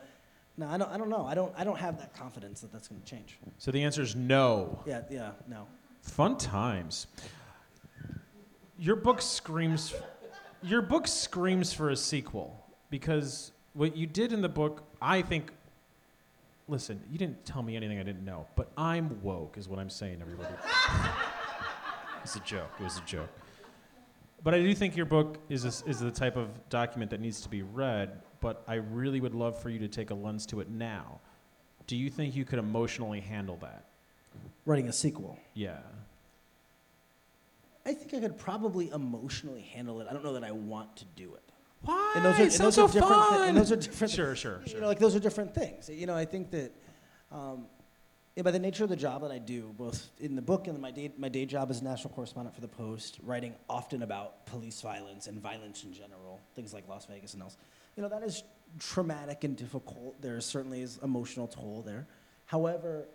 [0.57, 1.25] no, I don't, I don't know.
[1.25, 3.39] I don't, I don't have that confidence that that's going to change.
[3.59, 4.83] So the answer is no.
[4.87, 5.67] Yeah, yeah, no.
[6.03, 7.07] Fun times.
[8.79, 9.95] Your book screams
[10.65, 15.53] your book screams for a sequel because what you did in the book, I think
[16.69, 19.91] listen, you didn't tell me anything I didn't know, but I'm woke is what I'm
[19.91, 20.55] saying everybody.
[22.23, 22.71] it's a joke.
[22.81, 23.31] It was a joke.
[24.43, 27.41] But I do think your book is a, is the type of document that needs
[27.43, 30.61] to be read, but I really would love for you to take a lens to
[30.61, 31.21] it now.
[31.87, 33.87] Do you think you could emotionally handle that?
[34.67, 35.39] Writing a sequel.
[35.55, 35.79] Yeah.
[37.87, 40.07] I think I could probably emotionally handle it.
[40.09, 41.44] I don't know that I want to do it.
[41.85, 42.13] Why?
[42.17, 43.23] And those are, It and sounds those are so different.
[43.23, 43.49] thi- fun.
[43.49, 44.13] and those are different.
[44.13, 44.81] Sure, sure, You sure.
[44.81, 45.89] know, like those are different things.
[45.89, 46.73] You know, I think that
[47.33, 47.67] um,
[48.37, 50.79] yeah, by the nature of the job that I do, both in the book and
[50.81, 54.45] my day, my day job as a national correspondent for the Post, writing often about
[54.47, 57.57] police violence and violence in general, things like Las Vegas and else.
[57.97, 58.43] You know, that is
[58.81, 60.21] traumatic and difficult.
[60.21, 62.07] There certainly is emotional toll there.
[62.47, 63.07] However,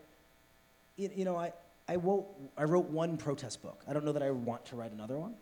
[0.96, 1.52] you, you know, I,
[1.90, 2.26] I wrote,
[2.58, 3.84] I wrote one protest book.
[3.90, 5.34] I don't know that I want to write another one.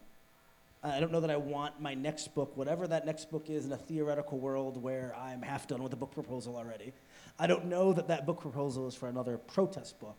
[0.84, 3.72] I don't know that I want my next book, whatever that next book is, in
[3.72, 6.94] a theoretical world where I'm half done with a book proposal already.
[7.40, 10.18] I don't know that that book proposal is for another protest book.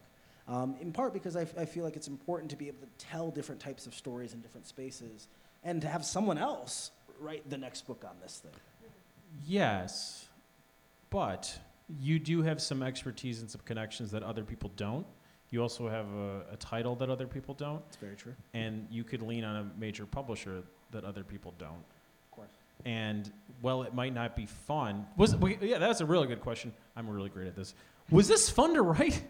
[0.49, 3.31] Um, in part because I, I feel like it's important to be able to tell
[3.31, 5.29] different types of stories in different spaces
[5.62, 6.90] and to have someone else
[7.21, 8.53] write the next book on this thing.
[9.47, 10.27] Yes,
[11.11, 11.59] but
[12.01, 15.07] you do have some expertise and some connections that other people don't.
[15.50, 18.34] You also have a, a title that other people don't, It's very true.
[18.52, 21.70] and you could lean on a major publisher that other people don't.
[21.70, 22.50] Of course.
[22.84, 23.30] And
[23.62, 25.06] well, it might not be fun.
[25.16, 26.72] Was wait, yeah, that's a really good question.
[26.96, 27.74] I'm really great at this.
[28.11, 29.22] Was this fun to write?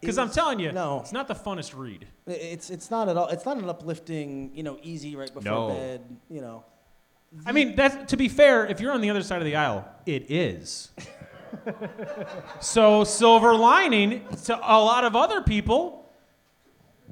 [0.00, 1.00] Because I'm telling you, no.
[1.00, 2.06] it's not the funnest read.
[2.26, 5.68] It's, it's not at all, it's not an uplifting, you know, easy right before No.
[5.68, 6.64] bed, you know.
[7.44, 8.66] I mean, that's to be fair.
[8.66, 10.90] If you're on the other side of the aisle, it is.
[12.60, 16.08] so silver lining to a lot of other people,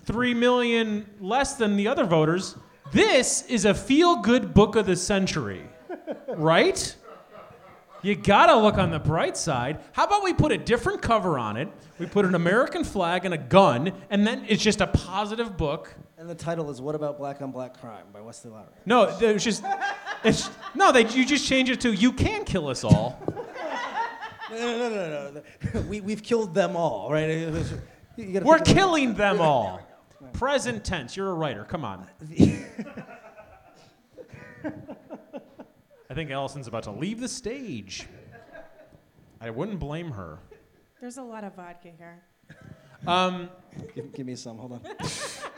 [0.04, 2.56] three million less than the other voters.
[2.92, 5.68] This is a feel-good book of the century,
[6.28, 6.94] right?
[8.00, 9.80] You gotta look on the bright side.
[9.92, 11.68] How about we put a different cover on it?
[11.98, 15.92] We put an American flag and a gun, and then it's just a positive book.
[16.16, 18.66] And the title is What About Black on Black Crime by Wesley Lowery.
[18.86, 19.64] No, it's just,
[20.24, 20.92] it's no.
[20.92, 23.20] They you just change it to "You can kill us all."
[24.50, 25.42] No, no, no, no,
[25.74, 25.80] no.
[25.88, 27.28] we, we've killed them all, right?
[28.16, 29.80] You We're killing them all.
[30.32, 31.16] Present tense.
[31.16, 31.64] You're a writer.
[31.64, 32.06] Come on.
[36.10, 38.06] I think Allison's about to leave the stage.
[39.40, 40.38] I wouldn't blame her.
[41.00, 42.22] There's a lot of vodka here.
[43.06, 43.48] Um,
[43.94, 44.80] Give, give me some, hold on.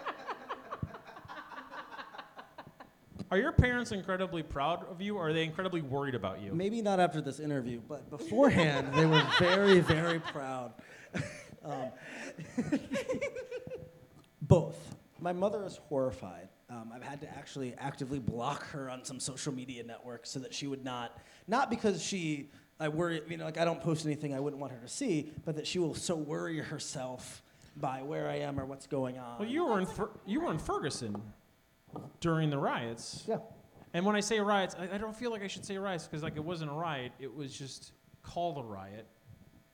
[3.31, 6.53] are your parents incredibly proud of you, or are they incredibly worried about you?
[6.53, 10.73] Maybe not after this interview, but beforehand, they were very, very proud.
[11.65, 11.91] um,
[14.43, 14.97] both.
[15.21, 16.49] My mother is horrified.
[16.71, 20.55] Um, I've had to actually actively block her on some social media networks so that
[20.55, 24.35] she would not, not because she, I worry, you know, like I don't post anything
[24.35, 27.43] I wouldn't want her to see, but that she will so worry herself
[27.77, 29.41] by where I am or what's going on.
[29.41, 31.21] Well, you were in Fer- you were in Ferguson
[32.21, 33.25] during the riots.
[33.27, 33.39] Yeah.
[33.93, 36.23] And when I say riots, I, I don't feel like I should say riots because
[36.23, 37.13] like it wasn't a riot.
[37.19, 39.07] It was just called a riot.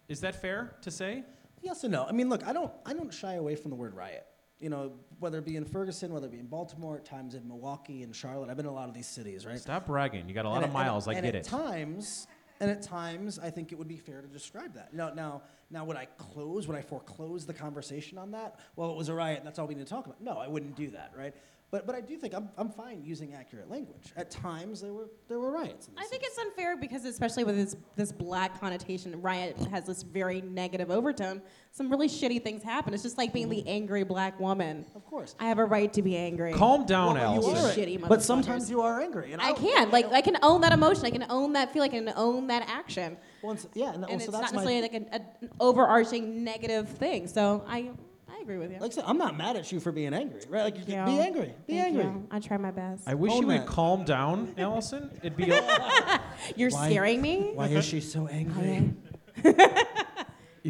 [0.08, 1.24] Is that fair to say?
[1.62, 2.04] Yes and no.
[2.04, 4.24] I mean, look, I don't, I don't shy away from the word riot.
[4.58, 7.46] You know, whether it be in Ferguson, whether it be in Baltimore, at times in
[7.46, 8.48] Milwaukee and Charlotte.
[8.48, 9.58] I've been in a lot of these cities, right?
[9.58, 10.28] Stop bragging.
[10.28, 11.08] You got a lot And of at- and miles.
[11.08, 11.44] I and get at it.
[11.44, 12.26] times,
[12.60, 14.94] and at times, I think it would be fair to describe that.
[14.94, 16.66] Now, now, now, would I close?
[16.68, 18.60] Would I foreclose the conversation on that?
[18.76, 19.38] Well, it was a riot.
[19.38, 20.22] and That's all we need to talk about.
[20.22, 21.34] No, I wouldn't do that, right?
[21.72, 24.12] But, but I do think I'm, I'm fine using accurate language.
[24.16, 25.90] At times, there were there were riots.
[25.98, 30.40] I think it's unfair because, especially with this this black connotation, riot has this very
[30.42, 31.42] negative overtone.
[31.72, 32.94] Some really shitty things happen.
[32.94, 33.64] It's just like being the mm.
[33.66, 34.86] angry black woman.
[34.94, 35.34] of course.
[35.40, 36.52] I have a right to be angry.
[36.52, 37.64] Calm down, Well, you Allison.
[37.64, 38.22] are, Shitty but motherfuckers.
[38.22, 39.32] sometimes you are angry.
[39.32, 41.04] And I don't- can like I can own that emotion.
[41.04, 41.82] I can own that feel.
[41.82, 43.16] I can own that action.
[43.42, 45.50] Well, and yeah, and, and well, it's that's not my necessarily like a, a, an
[45.58, 47.26] overarching negative thing.
[47.26, 47.90] So I
[48.36, 48.78] I agree with you.
[48.78, 50.64] Like I said, I'm not mad at you for being angry, right?
[50.64, 51.54] Like, you Thank be angry.
[51.66, 52.04] Be Thank angry.
[52.04, 52.28] you.
[52.30, 53.08] I try my best.
[53.08, 53.66] I wish Own you would that.
[53.66, 55.10] calm down, Allison.
[55.22, 56.20] It'd be a,
[56.56, 57.52] You're Why- scaring me.
[57.54, 58.76] Why is she so angry?
[58.76, 58.96] am.
[59.44, 59.54] you'd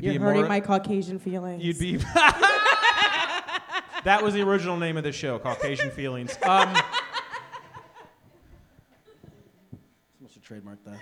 [0.05, 1.64] You're be hurting more, my Caucasian feelings.
[1.64, 1.96] You'd be.
[4.05, 6.37] that was the original name of the show, Caucasian Feelings.
[6.42, 6.74] Um,
[10.14, 11.00] Someone should trademark that.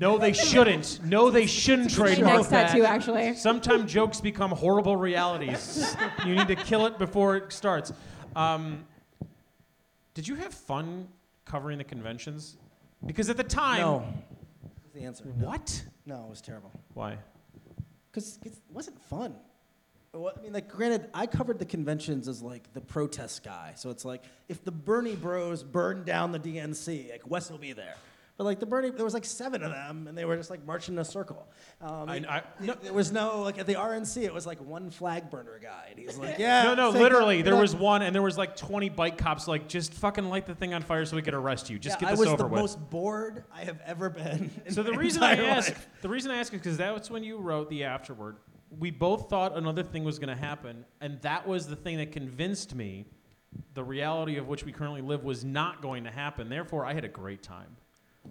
[0.00, 1.00] No, they shouldn't.
[1.04, 2.68] No, they shouldn't My trademark next that.
[2.70, 3.34] tattoo, actually.
[3.34, 5.96] Sometimes jokes become horrible realities.
[6.26, 7.92] you need to kill it before it starts.
[8.36, 8.84] Um,
[10.14, 11.08] did you have fun
[11.44, 12.56] covering the conventions?
[13.04, 14.06] Because at the time, No.
[14.62, 15.24] That's the answer.
[15.36, 15.46] No.
[15.46, 15.84] what?
[16.06, 16.70] No, it was terrible.
[16.94, 17.18] Why?
[18.10, 19.34] Because it wasn't fun.
[20.12, 23.72] Well, I mean, like, granted, I covered the conventions as like the protest guy.
[23.76, 27.72] So it's like if the Bernie Bros burn down the DNC, like Wes will be
[27.72, 27.94] there.
[28.38, 30.64] But like the Bernie, there was like seven of them, and they were just like
[30.64, 31.48] marching in a circle.
[31.82, 34.90] Um, I- I- no- there was no like at the RNC, it was like one
[34.90, 36.62] flag burner guy, and he's like, yeah.
[36.62, 39.92] No, no, literally, there was one, and there was like 20 bike cops, like, just
[39.92, 41.80] fucking light the thing on fire so we could arrest you.
[41.80, 42.60] Just Yeah, get this over with.
[42.60, 42.84] I was the with.
[42.84, 44.52] most bored I have ever been.
[44.70, 45.88] So the reason I ask, life.
[46.02, 48.36] the reason I ask is because that's when you wrote the afterword.
[48.78, 52.12] We both thought another thing was going to happen, and that was the thing that
[52.12, 53.06] convinced me
[53.74, 56.48] the reality of which we currently live was not going to happen.
[56.48, 57.76] Therefore, I had a great time.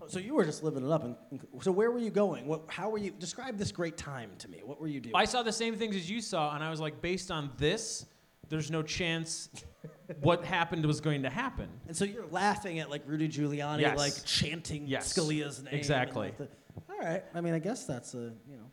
[0.07, 1.03] So you were just living it up.
[1.03, 2.45] And, and- so where were you going?
[2.47, 3.11] What, how were you?
[3.11, 4.61] Describe this great time to me.
[4.63, 5.15] What were you doing?
[5.15, 8.05] I saw the same things as you saw, and I was like, based on this,
[8.49, 9.49] there's no chance
[10.21, 11.67] what happened was going to happen.
[11.87, 13.97] and so you're laughing at like Rudy Giuliani, Yes.
[13.97, 15.13] like chanting Yes.
[15.13, 15.73] Scalia's name.
[15.73, 16.31] Exactly.
[16.37, 16.47] the-
[16.89, 17.23] all right.
[17.33, 18.71] I mean, I guess that's a you know.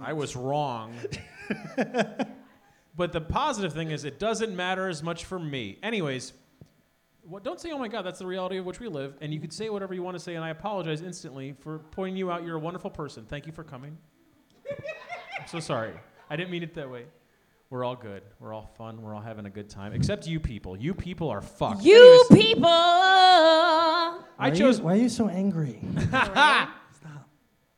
[0.00, 0.94] I was wrong.
[2.94, 5.78] But the positive thing is, it doesn't matter as much for me.
[5.82, 6.34] Anyways,
[7.24, 9.14] what, don't say, oh my God, that's the reality of which we live.
[9.20, 12.16] And you could say whatever you want to say, and I apologize instantly for pointing
[12.16, 12.44] you out.
[12.44, 13.24] You're a wonderful person.
[13.28, 13.96] Thank you for coming.
[14.68, 15.92] I'm so sorry.
[16.30, 17.04] I didn't mean it that way.
[17.70, 18.22] We're all good.
[18.38, 19.00] We're all fun.
[19.00, 19.94] We're all having a good time.
[19.94, 20.76] Except you people.
[20.76, 21.82] You people are fucked.
[21.82, 22.66] You Anyways, people.
[22.68, 24.78] I Why are chose.
[24.78, 25.80] You, why are you so angry?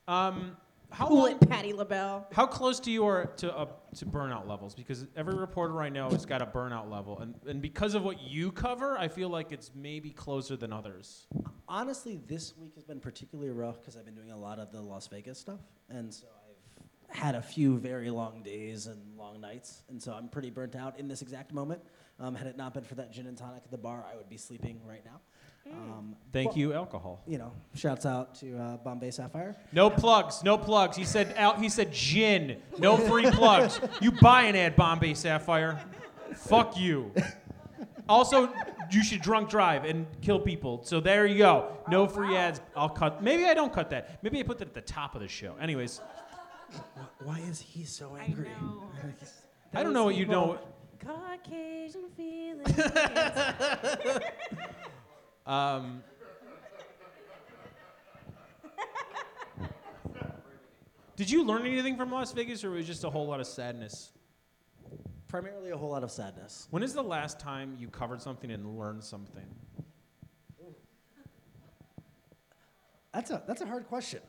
[0.09, 0.57] um,
[0.91, 2.27] how Cool long, it, Patti LaBelle.
[2.33, 4.75] How close do you are to uh, to burnout levels?
[4.75, 8.23] Because every reporter I know has got a burnout level, and and because of what
[8.23, 11.27] you cover, I feel like it's maybe closer than others.
[11.69, 14.81] Honestly, this week has been particularly rough because I've been doing a lot of the
[14.81, 19.83] Las Vegas stuff, and so I've had a few very long days and long nights,
[19.89, 21.81] and so I'm pretty burnt out in this exact moment.
[22.21, 24.29] Um, had it not been for that gin and tonic at the bar, I would
[24.29, 25.21] be sleeping right now.
[25.71, 27.23] Um, Thank but, you, alcohol.
[27.27, 29.57] You know, shouts out to uh, Bombay Sapphire.
[29.73, 30.43] No plugs.
[30.45, 30.97] No plugs.
[30.97, 31.61] He said out.
[31.61, 32.61] He said gin.
[32.79, 33.81] No free plugs.
[34.01, 35.81] You buy an ad, Bombay Sapphire.
[36.35, 37.13] Fuck you.
[38.09, 38.53] Also,
[38.91, 40.83] you should drunk drive and kill people.
[40.85, 41.73] So there you go.
[41.89, 42.61] No free ads.
[42.77, 43.23] I'll cut.
[43.23, 44.23] Maybe I don't cut that.
[44.23, 45.55] Maybe I put that at the top of the show.
[45.61, 46.01] Anyways,
[47.23, 48.49] Why is he so angry?
[48.61, 48.83] know.
[49.75, 50.59] I don't know what you know.
[51.01, 52.69] Caucasian feelings.
[55.47, 56.03] Um,
[61.17, 63.47] did you learn anything from Las Vegas, or was it just a whole lot of
[63.47, 64.13] sadness?
[65.29, 66.67] Primarily a whole lot of sadness.
[66.71, 69.47] When is the last time you covered something and learned something?
[73.13, 74.21] That's a that's a hard question.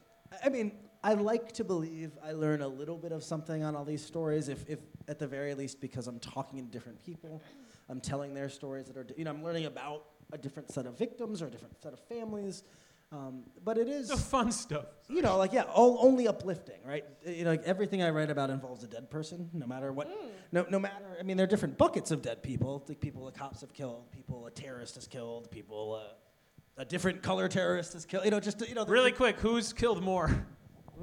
[0.44, 0.74] I- mean,
[1.04, 4.48] I like to believe I learn a little bit of something on all these stories,
[4.50, 7.42] if, if at the very least because I'm talking to different people,
[7.90, 10.04] I'm telling their stories that are, you know, I'm learning about
[10.36, 12.64] a different set of victims or a different set of families.
[13.12, 14.86] Um, but it is, The fun stuff.
[15.08, 17.06] you know, like yeah, all, only uplifting, right?
[17.26, 20.10] You know, like everything I write about involves a dead person, no matter what.
[20.52, 21.06] No, no matter.
[21.20, 22.84] I mean, there are different buckets of dead people.
[22.90, 27.22] Like people the cops have killed, people a terrorist has killed, people uh, a different
[27.22, 28.26] color terrorist has killed.
[28.26, 28.84] You know, just you know.
[28.84, 30.30] there's- Really quick, who's killed more?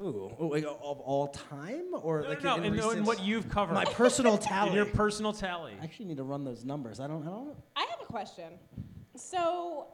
[0.01, 3.05] Ooh, ooh, like, of all time, or No, like no, in, no, in, in recent-
[3.05, 3.75] what you've covered.
[3.75, 4.75] my personal in tally.
[4.75, 5.73] your personal tally.
[5.79, 6.99] I actually need to run those numbers.
[6.99, 7.21] I don't.
[7.25, 7.55] I don't.
[7.75, 8.53] I have a question.
[9.15, 9.87] So,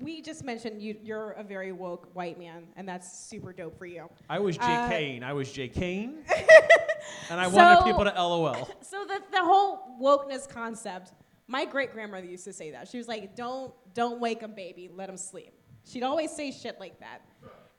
[0.00, 3.86] we just mentioned you, you're a very woke white man, and that's super dope for
[3.86, 4.08] you.
[4.28, 5.22] I was Jay Uh, Kane.
[5.22, 6.18] I was Jay Kane.
[7.30, 8.68] and I So- wanted people to LOL.
[8.82, 11.12] So the, the whole wokeness concept,
[11.48, 12.88] my great grandmother used to say that.
[12.88, 14.90] She was like, "Don't don't wake them, baby.
[14.92, 15.52] Let him sleep."
[15.84, 17.22] She'd always say shit like that.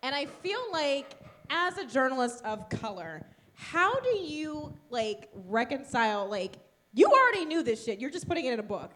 [0.02, 1.14] And I feel like,
[1.50, 3.22] as a journalist of color,
[3.54, 6.28] how do you like reconcile?
[6.30, 6.56] Like,
[6.94, 8.00] you already knew this shit.
[8.00, 8.92] You're just putting it in a book,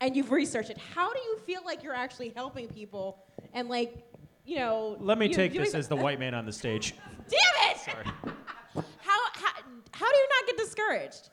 [0.00, 0.78] and you've researched it.
[0.78, 3.24] How do you feel like you're actually helping people?
[3.54, 4.04] And like,
[4.44, 6.94] you know, Let me you- take this even- as the white man on the stage.
[7.28, 7.78] Damn it!
[7.78, 8.04] Sorry.
[8.74, 8.82] How,
[9.32, 9.52] how
[9.92, 11.30] how do you not get discouraged?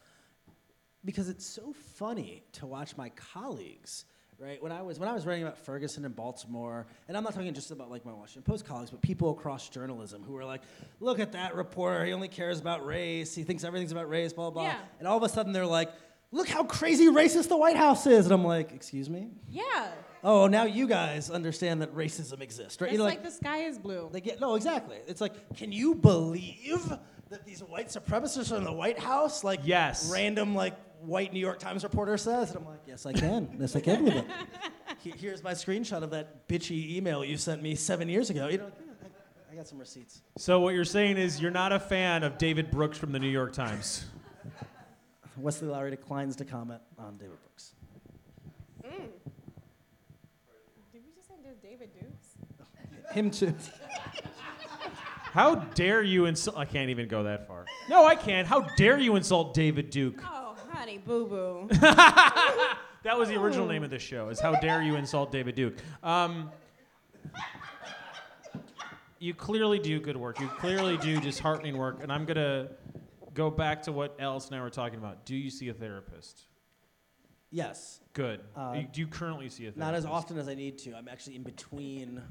[1.06, 4.06] because it's so funny to watch my colleagues
[4.40, 7.34] right when i was when i was writing about ferguson and baltimore and i'm not
[7.34, 10.62] talking just about like my washington post colleagues but people across journalism who were like
[11.02, 14.50] look at that reporter he only cares about race he thinks everything's about race blah
[14.50, 14.78] blah Yeah.
[15.00, 15.92] and all of a sudden they're like
[16.34, 19.88] look how crazy racist the white house is and i'm like excuse me Yeah.
[20.24, 23.60] oh now you guys understand that racism exists right It's You know, like, the sky
[23.60, 24.10] is blue.
[24.12, 24.98] They get no, exactly.
[25.08, 26.92] It's like, can you believe
[27.30, 29.44] that these white supremacists are in the White House?
[29.44, 30.10] Like, Yes.
[30.12, 33.56] random like white New York Times reporter says, and I'm like, yes, I can.
[33.60, 34.24] yes, I can believe
[35.04, 35.16] it.
[35.20, 38.48] Here's my screenshot of that bitchy email you sent me seven years ago.
[38.48, 38.72] You know,
[39.04, 40.22] I, I got some receipts.
[40.38, 43.30] So what you're saying is you're not a fan of David Brooks from the New
[43.30, 44.06] York Times.
[45.38, 47.74] Wesley Lowery declines to comment on David Brooks.
[48.84, 48.92] Did
[50.94, 52.38] we just say there's David Dukes?
[53.14, 53.54] Him too.
[55.34, 56.58] How dare you insult?
[56.58, 57.66] I can't even go that far.
[57.90, 58.48] No, I can't.
[58.48, 60.22] How dare you insult David Duke?
[60.24, 61.70] Oh, honey, boo boo.
[63.04, 64.30] That was the original name of the show.
[64.30, 65.76] Is How Dare You Insult David Duke?
[66.04, 66.50] Um,
[69.20, 70.40] you clearly do good work.
[70.40, 72.02] You clearly do disheartening work.
[72.02, 72.70] And I'm gonna
[73.34, 75.26] go back to what Alice and I were talking about.
[75.26, 76.44] Do you see a therapist?
[77.52, 78.42] Yes, Good.
[78.56, 79.78] Uh, do you currently see a therapist?
[79.78, 80.96] not as often as I need to.
[80.96, 82.22] I'm actually in between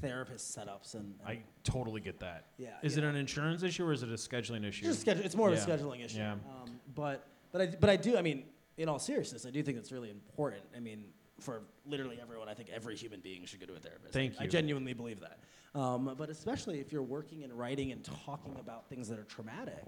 [0.00, 1.14] therapist setups and.
[1.20, 2.46] and I totally get that.
[2.56, 4.84] Yeah, Is it an insurance issue or is it a scheduling issue?
[4.86, 5.56] Just schedule, it's more Yeah.
[5.56, 6.18] of a scheduling issue.
[6.18, 6.32] Yeah.
[6.32, 8.16] Um, but but I but I do.
[8.16, 8.44] I mean,
[8.78, 10.62] in all seriousness, I do think it's really important.
[10.74, 11.04] I mean,
[11.40, 14.14] for literally everyone, I think every human being should go to a therapist.
[14.14, 14.44] Thank I you.
[14.44, 15.38] I genuinely believe that.
[15.78, 19.84] Um, but especially if you're working and writing and talking about things that are traumatic.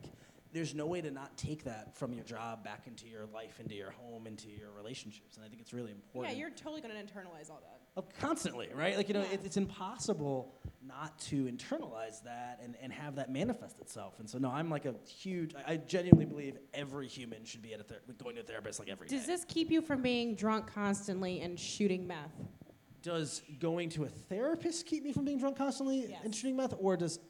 [0.53, 3.75] There's no way to not take that from your job back into your life, into
[3.75, 6.35] your home, into your relationships, and I think it's really important.
[6.35, 7.81] yeah, you're totally gonna internalize all that.
[7.97, 8.97] Oh, constantly, right?
[8.97, 9.33] Like you know, Yeah.
[9.33, 10.55] it, it's impossible
[10.87, 14.21] not to internalize that and, and have that manifest itself.
[14.21, 17.75] And so, no, I'm like a huge, I, I genuinely believe every human should be
[17.75, 19.17] at a ther- going to a therapist like every day.
[19.17, 22.33] Does this keep you from being drunk constantly and shooting meth?
[23.01, 26.21] does going to a therapist keep me from being drunk constantly Yes.
[26.25, 27.21] and shooting meth, or does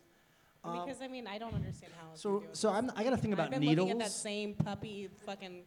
[0.64, 2.10] um, because I mean, I don't understand how.
[2.10, 2.56] else so do it.
[2.56, 3.88] so I'm I got to think about I've been needles.
[3.88, 5.64] looking at that same puppy fucking group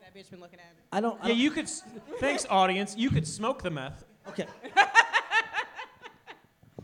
[0.00, 0.74] that bitch been looking at.
[0.92, 1.18] I don't.
[1.20, 1.64] I Yeah, don't- you could.
[1.64, 1.82] s-
[2.20, 2.94] Thanks, audience.
[2.96, 4.04] You could smoke the meth.
[4.28, 4.46] Okay.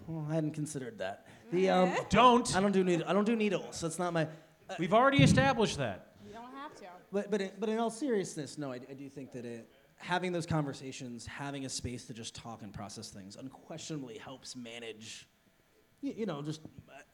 [0.06, 1.26] well, I hadn't considered that.
[1.52, 2.54] The um, Don't.
[2.56, 3.80] I don't do needle, I don't do needles.
[3.80, 4.24] That's not my.
[4.24, 6.08] Uh, We've already established that.
[6.26, 6.84] You don't have to.
[7.12, 10.30] but but in, but in all seriousness, no, I, I do think that it having
[10.32, 15.26] those conversations, having a space to just talk and process things, unquestionably helps manage.
[16.00, 16.60] You, you know, just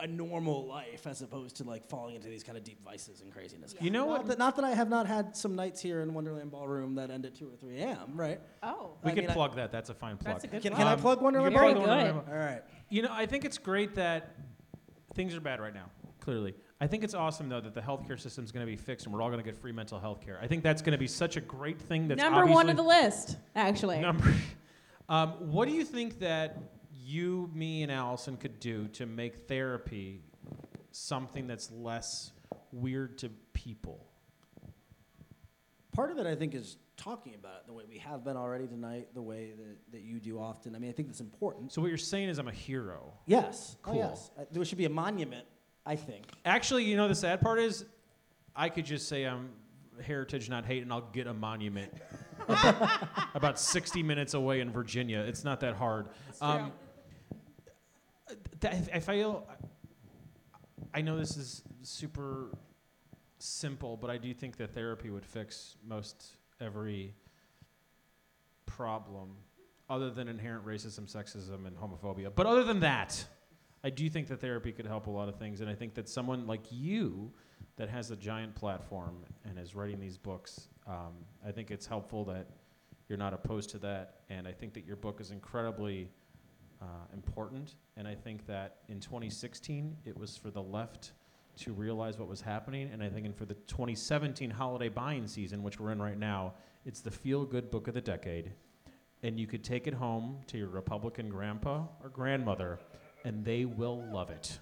[0.00, 3.22] a, a normal life as opposed to like falling into these kind of deep vices
[3.22, 3.74] and craziness.
[3.80, 4.26] You know Not what?
[4.26, 7.24] that, not that I have not had some nights here in Wonderland Ballroom that end
[7.24, 8.40] at 2 or 3 a.m., right?
[8.62, 8.90] Oh.
[9.02, 9.72] We I could mean, I- plug that.
[9.72, 10.34] That's a fine plug.
[10.34, 10.86] That's a good Can, plug.
[10.86, 12.16] can I plug Wonderland can plug Ballroom?
[12.16, 12.62] Wonderland All right.
[12.90, 14.36] You know, I think it's great that
[15.14, 15.86] things are bad right now.
[16.20, 19.06] Clearly, I think it's awesome though that the healthcare system is going to be fixed
[19.06, 20.38] and we're all going to get free mental health care.
[20.42, 22.08] I think that's going to be such a great thing.
[22.08, 24.00] That's Number one obviously- of the list, actually.
[24.00, 24.32] Number.
[25.06, 26.56] Um, what do you think that
[27.04, 30.22] you, me, and Allison could do to make therapy
[30.90, 32.32] something that's less
[32.72, 34.06] weird to people?
[35.92, 38.66] Part of it, I think, is talking about it the way we have been already
[38.66, 40.74] tonight, the way that, that you do often.
[40.74, 41.72] I mean, I think that's important.
[41.72, 43.12] So what you're saying is I'm a hero.
[43.26, 43.76] Yes.
[43.82, 43.94] Cool.
[43.94, 44.30] Oh, yes.
[44.38, 45.46] Uh, there should be a monument,
[45.84, 46.24] I think.
[46.44, 47.84] Actually, you know the sad part is,
[48.56, 49.50] I could just say I'm
[50.02, 51.92] heritage, not hate, and I'll get a monument
[53.34, 55.20] about 60 minutes away in Virginia.
[55.20, 56.08] It's not that hard.
[56.40, 56.72] Um,
[58.64, 59.46] I feel.
[60.92, 62.56] I know this is super
[63.38, 67.14] simple, but I do think that therapy would fix most every
[68.66, 69.36] problem,
[69.90, 72.30] other than inherent racism, sexism, and homophobia.
[72.34, 73.24] But other than that,
[73.82, 76.08] I do think that therapy could help a lot of things, and I think that
[76.08, 77.32] someone like you,
[77.76, 81.12] that has a giant platform and is writing these books, um,
[81.46, 82.46] I think it's helpful that
[83.08, 86.08] you're not opposed to that, and I think that your book is incredibly
[86.84, 91.12] uh, important, and I think that in 2016 it was for the left
[91.56, 95.62] to realize what was happening, and I think and for the 2017 holiday buying season,
[95.62, 98.52] which we're in right now, it's the feel-good book of the decade,
[99.22, 102.78] and you could take it home to your Republican grandpa or grandmother,
[103.24, 104.58] and they will love it.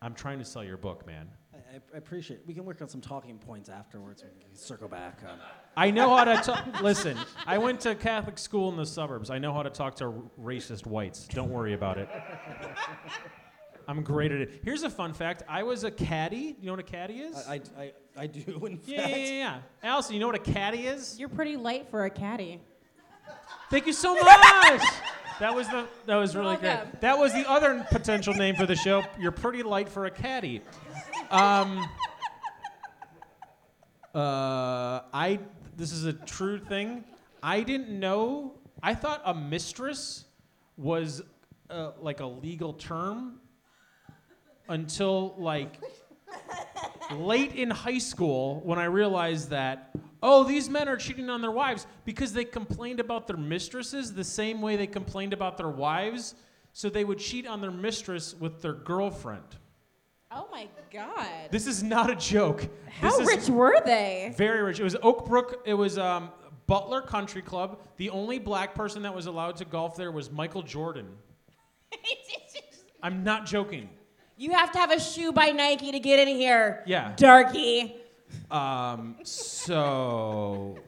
[0.00, 1.28] I'm trying to sell your book, man.
[1.72, 2.46] I, I, I appreciate it.
[2.46, 4.22] We can work on some talking points afterwards.
[4.22, 5.20] We can circle back.
[5.26, 5.38] Um,
[5.76, 6.66] I know how to talk.
[6.82, 9.30] Listen, I went to Catholic school in the suburbs.
[9.30, 11.26] I know how to talk to r- racist whites.
[11.28, 12.08] Don't worry about it.
[13.88, 14.60] I'm great at it.
[14.64, 15.42] Here's a fun fact.
[15.48, 16.56] I was a caddy.
[16.60, 17.36] You know what a caddy is?
[17.48, 19.10] I, I, I, I do, in yeah, fact.
[19.10, 19.58] yeah, yeah, yeah.
[19.82, 21.18] Allison, you know what a caddy is?
[21.18, 22.60] You're pretty light for a caddy.
[23.70, 24.22] Thank you so much.
[25.40, 27.00] that was the that was really great.
[27.00, 29.02] That was the other potential name for the show.
[29.18, 30.60] You're pretty light for a caddy.
[31.30, 31.78] Um,
[34.14, 35.38] uh, I
[35.76, 37.04] this is a true thing.
[37.42, 38.58] I didn't know.
[38.82, 40.26] I thought a mistress
[40.76, 41.22] was
[41.70, 43.40] uh, like a legal term
[44.68, 45.78] until like
[47.10, 51.50] late in high school when I realized that, oh, these men are cheating on their
[51.50, 56.34] wives because they complained about their mistresses the same way they complained about their wives.
[56.72, 59.56] So they would cheat on their mistress with their girlfriend.
[60.34, 61.50] Oh my god.
[61.50, 62.66] This is not a joke.
[62.88, 64.32] How this is rich were they?
[64.36, 64.80] very rich.
[64.80, 65.62] It was Oak Brook.
[65.66, 66.30] It was um,
[66.66, 67.80] Butler Country Club.
[67.98, 71.06] The only black person that was allowed to golf there was Michael Jordan.
[73.02, 73.90] I'm not joking.
[74.38, 76.82] you have to have a shoe by Nike to get in here.
[76.86, 77.12] Yeah.
[77.16, 77.96] Darky.
[78.50, 80.78] Um, so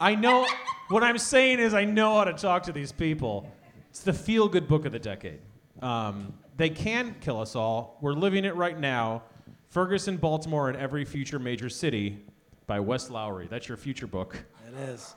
[0.00, 0.46] I know
[0.88, 3.50] what I'm saying is I know how to talk to these people.
[3.88, 5.40] It's the feel good book of the decade.
[5.80, 7.98] Um, they can kill us all.
[8.00, 9.24] We're living it right now.
[9.70, 12.24] Ferguson, Baltimore, and every future major city
[12.68, 13.48] by Wes Lowery.
[13.50, 14.44] That's your future book.
[14.68, 15.16] It is.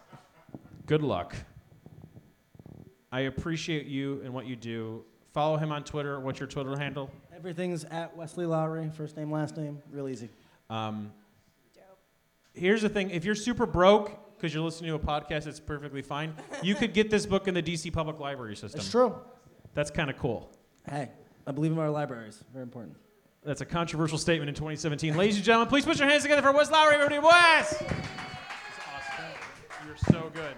[0.87, 1.35] Good luck.
[3.11, 5.05] I appreciate you and what you do.
[5.35, 6.19] Follow him on Twitter.
[6.19, 7.11] What's your Twitter handle?
[7.35, 10.29] Everything's at Wesley Lowery, first name, last name, real easy.
[10.71, 11.13] Um,
[12.55, 16.01] here's the thing: if you're super broke because you're listening to a podcast, it's perfectly
[16.01, 16.33] fine.
[16.63, 18.79] You could get this book in the DC Public Library system.
[18.79, 19.15] It's true.
[19.75, 20.51] That's kind of cool.
[20.89, 21.09] Hey,
[21.47, 22.43] I believe in our libraries.
[22.51, 22.95] Very important.
[23.43, 25.15] That's a controversial statement in 2017.
[25.15, 27.19] Ladies and gentlemen, please put your hands together for Wes Lowery, everybody.
[27.19, 27.77] Wes!
[27.77, 27.91] That's
[28.95, 29.85] awesome.
[29.85, 30.55] You're so good.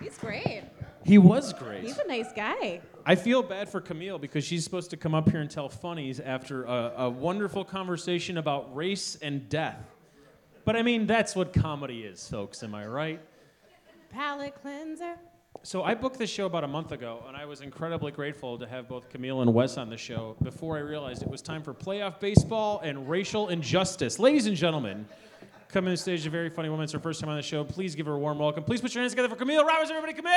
[0.00, 0.64] He's great.
[1.04, 1.84] He was great.
[1.84, 2.80] He's a nice guy.
[3.06, 6.18] I feel bad for Camille because she's supposed to come up here and tell funnies
[6.18, 9.78] after a, a wonderful conversation about race and death.
[10.64, 12.62] But I mean, that's what comedy is, folks.
[12.62, 13.20] Am I right?
[14.10, 15.16] Palate cleanser.
[15.62, 18.66] So I booked this show about a month ago, and I was incredibly grateful to
[18.66, 21.74] have both Camille and Wes on the show before I realized it was time for
[21.74, 24.18] playoff baseball and racial injustice.
[24.18, 25.04] Ladies and gentlemen,
[25.68, 26.84] coming to the stage, a very funny woman.
[26.84, 27.62] It's her first time on the show.
[27.62, 28.64] Please give her a warm welcome.
[28.64, 30.14] Please put your hands together for Camille Roberts, everybody.
[30.14, 30.32] Camille!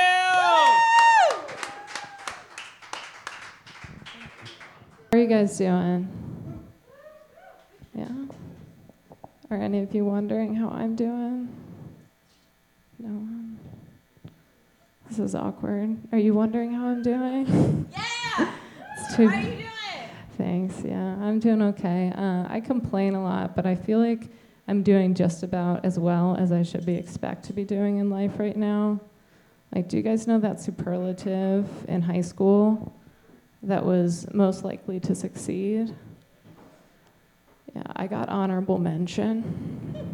[5.10, 6.06] How are you guys doing?
[7.94, 8.08] Yeah?
[9.50, 11.48] Are any of you wondering how I'm doing?
[12.98, 13.58] No one?
[15.14, 15.96] This is awkward.
[16.10, 17.46] Are you wondering how I'm doing?
[17.92, 18.52] Yeah.
[18.98, 19.68] It's too- How are you doing?
[20.36, 20.82] Thanks.
[20.84, 22.12] Yeah, I'm doing okay.
[22.16, 24.24] Uh, I complain a lot, but I feel like
[24.66, 28.10] I'm doing just about as well as I should be expect to be doing in
[28.10, 28.98] life right now.
[29.72, 32.92] Like, do you guys know that superlative in high school
[33.62, 35.94] that was most likely to succeed?
[37.72, 39.94] Yeah, I got honorable mention,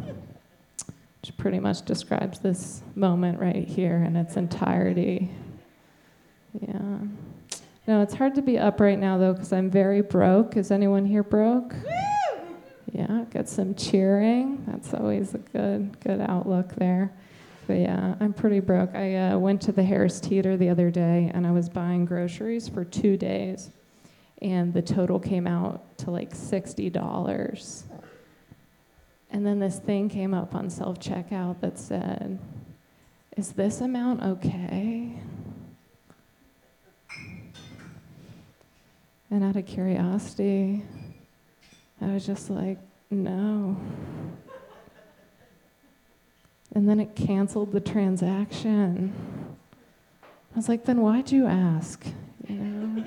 [1.21, 5.29] which pretty much describes this moment right here in its entirety.
[6.59, 6.97] Yeah.
[7.87, 10.57] No, it's hard to be up right now though because I'm very broke.
[10.57, 11.75] Is anyone here broke?
[12.91, 14.63] Yeah, got some cheering.
[14.67, 17.13] That's always a good good outlook there.
[17.67, 18.95] But yeah, I'm pretty broke.
[18.95, 22.67] I uh, went to the Harris Teeter the other day and I was buying groceries
[22.67, 23.69] for two days,
[24.41, 27.83] and the total came out to like sixty dollars.
[29.31, 32.39] And then this thing came up on self checkout that said,
[33.37, 35.13] "Is this amount okay?"
[39.31, 40.83] And out of curiosity,
[42.01, 42.77] I was just like,
[43.09, 43.77] no.
[46.75, 49.13] And then it canceled the transaction.
[50.53, 52.05] I was like, then why'd you ask?
[52.47, 53.03] You know?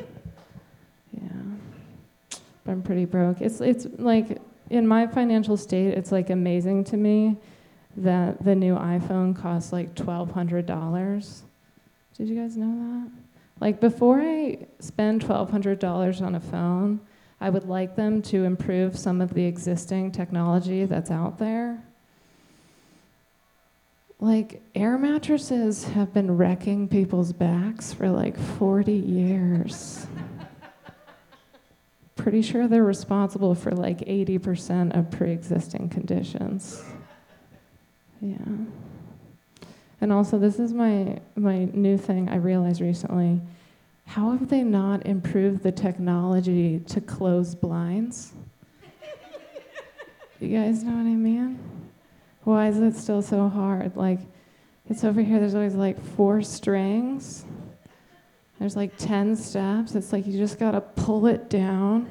[1.12, 2.38] Yeah.
[2.64, 3.42] But I'm pretty broke.
[3.42, 4.40] It's, it's like,
[4.70, 7.36] in my financial state, it's like amazing to me
[7.96, 11.42] that the new iPhone costs like $1,200.
[12.16, 13.10] Did you guys know that?
[13.60, 17.00] Like before I spend $1,200 on a phone,
[17.40, 21.84] I would like them to improve some of the existing technology that's out there.
[24.20, 30.06] Like air mattresses have been wrecking people's backs for like 40 years.
[32.16, 36.82] Pretty sure they're responsible for like 80% of pre existing conditions.
[38.20, 38.36] Yeah.
[40.00, 43.40] And also, this is my, my new thing I realized recently.
[44.06, 48.32] How have they not improved the technology to close blinds?
[50.40, 51.58] you guys know what I mean?
[52.42, 53.96] Why is it still so hard?
[53.96, 54.20] Like,
[54.88, 57.44] it's over here, there's always like four strings.
[58.58, 59.94] There's like 10 steps.
[59.94, 62.08] It's like you just gotta pull it down,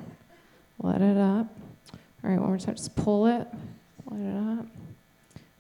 [0.82, 1.48] let it up.
[2.24, 2.76] All right, one more time.
[2.76, 3.48] Just pull it,
[4.10, 4.66] let it up.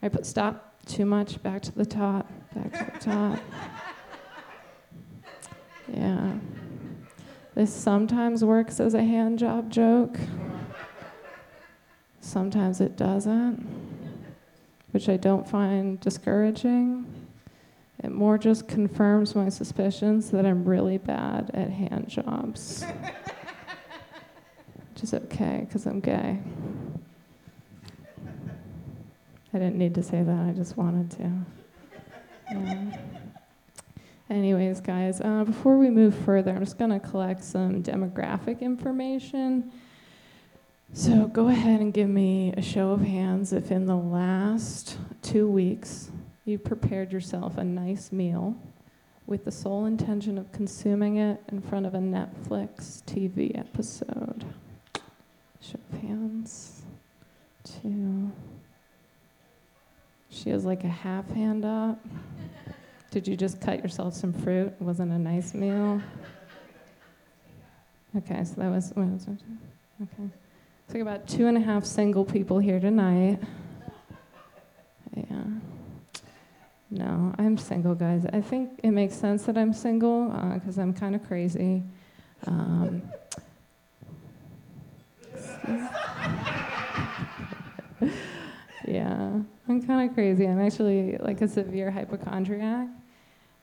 [0.01, 0.69] Right, but stop.
[0.85, 1.41] Too much.
[1.41, 2.29] Back to the top.
[2.53, 3.39] Back to the top.
[5.87, 6.33] Yeah.
[7.55, 10.17] This sometimes works as a hand job joke.
[12.19, 13.65] Sometimes it doesn't,
[14.91, 17.05] which I don't find discouraging.
[18.03, 22.83] It more just confirms my suspicions that I'm really bad at hand jobs.
[24.93, 26.39] Which is okay, because I'm gay.
[29.53, 31.31] I didn't need to say that, I just wanted to.
[32.51, 32.97] Yeah.
[34.29, 39.71] Anyways, guys, uh, before we move further, I'm just going to collect some demographic information.
[40.91, 45.47] So go ahead and give me a show of hands if in the last two
[45.47, 46.11] weeks
[46.45, 48.55] you've prepared yourself a nice meal
[49.25, 54.45] with the sole intention of consuming it in front of a Netflix TV episode.
[55.61, 56.81] Show of hands.
[57.63, 58.31] Two.
[60.29, 62.03] She has like a half hand up.
[63.11, 64.67] Did you just cut yourself some fruit?
[64.67, 66.01] It wasn't a nice meal.
[68.17, 69.39] Okay, so that was, what was it?
[70.01, 70.29] okay.
[70.91, 73.39] So about two and a half single people here tonight.
[75.15, 75.43] Yeah.
[76.93, 78.23] No, I'm single, guys.
[78.31, 81.81] I think it makes sense that I'm single because I'm kind of crazy.
[82.45, 83.01] Um,
[88.87, 90.45] yeah, I'm kind of crazy.
[90.45, 92.89] I'm actually like a severe hypochondriac.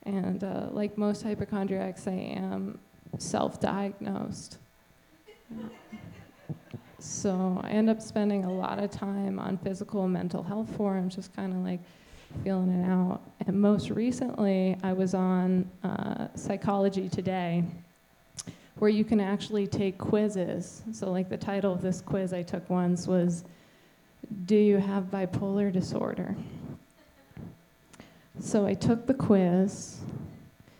[0.03, 2.79] And uh, like most hypochondriacs, I am
[3.17, 4.57] self diagnosed.
[6.99, 11.15] So I end up spending a lot of time on physical and mental health forums,
[11.15, 11.79] just kind of like
[12.43, 13.21] feeling it out.
[13.47, 17.63] And most recently, I was on uh, Psychology Today,
[18.77, 20.81] where you can actually take quizzes.
[20.91, 23.43] So, like the title of this quiz I took once was
[24.45, 26.35] Do You Have Bipolar Disorder?
[28.39, 29.99] So I took the quiz,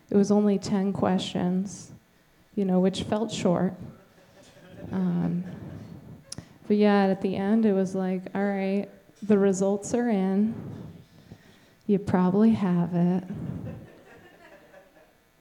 [0.09, 1.91] It was only 10 questions,
[2.55, 3.73] you know, which felt short.
[4.91, 5.43] Um,
[6.67, 8.87] but yeah, at the end, it was like, all right,
[9.21, 10.55] the results are in.
[11.91, 13.25] You probably have it.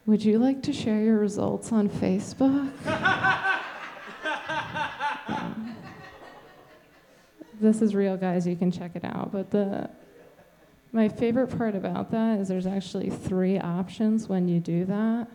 [0.07, 2.73] Would you like to share your results on Facebook?
[5.29, 5.77] Um,
[7.61, 8.49] this is real, guys.
[8.49, 9.31] You can check it out.
[9.31, 9.91] But the
[10.91, 15.29] my favorite part about that is there's actually three options when you do that.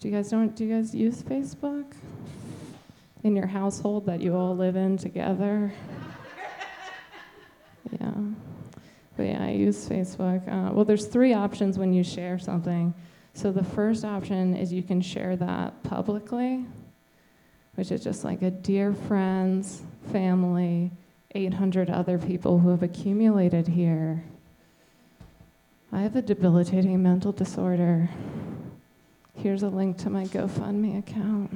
[0.00, 0.56] Do you guys don't?
[0.56, 1.92] Do you guys use Facebook
[3.22, 5.74] in your household that you all live in together?
[8.00, 8.12] yeah.
[9.16, 10.46] But yeah, I use Facebook.
[10.46, 12.94] Uh, well, there's three options when you share something.
[13.32, 16.64] So the first option is you can share that publicly,
[17.74, 20.90] which is just like a dear friends, family,
[21.34, 24.24] 800 other people who have accumulated here.
[25.92, 28.08] I have a debilitating mental disorder.
[29.34, 31.50] Here's a link to my GoFundMe account.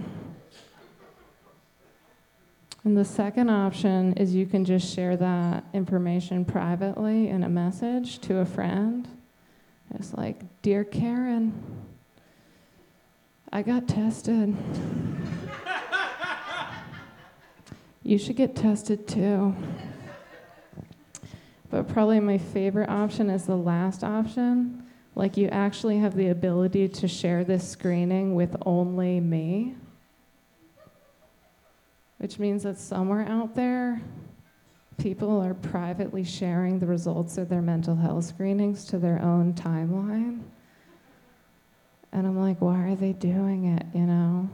[2.85, 8.21] And the second option is you can just share that information privately in a message
[8.21, 9.07] to a friend.
[9.95, 11.53] It's like, Dear Karen,
[13.53, 14.57] I got tested.
[18.03, 19.55] you should get tested too.
[21.69, 24.85] But probably my favorite option is the last option.
[25.15, 29.75] Like, you actually have the ability to share this screening with only me,
[32.21, 33.99] which means that somewhere out there,
[34.99, 40.43] people are privately sharing the results of their mental health screenings to their own timeline.
[42.13, 44.51] And I'm like, why are they doing it, you know?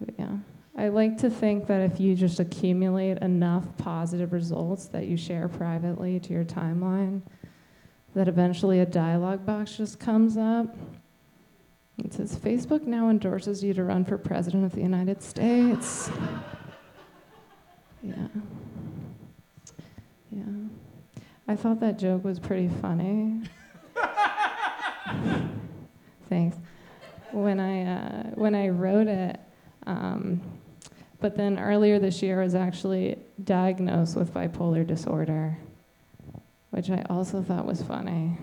[0.00, 0.38] But yeah.
[0.76, 5.46] I like to think that if you just accumulate enough positive results that you share
[5.46, 7.22] privately to your timeline,
[8.16, 10.76] that eventually a dialog box just comes up.
[11.98, 16.10] It says, Facebook now endorses you to run for president of the United States.
[18.02, 18.26] yeah.
[20.30, 20.42] Yeah.
[21.46, 23.42] I thought that joke was pretty funny.
[26.28, 26.56] Thanks.
[27.30, 29.38] When I, uh, when I wrote it,
[29.86, 30.40] um,
[31.20, 35.56] but then earlier this year, I was actually diagnosed with bipolar disorder,
[36.70, 38.38] which I also thought was funny.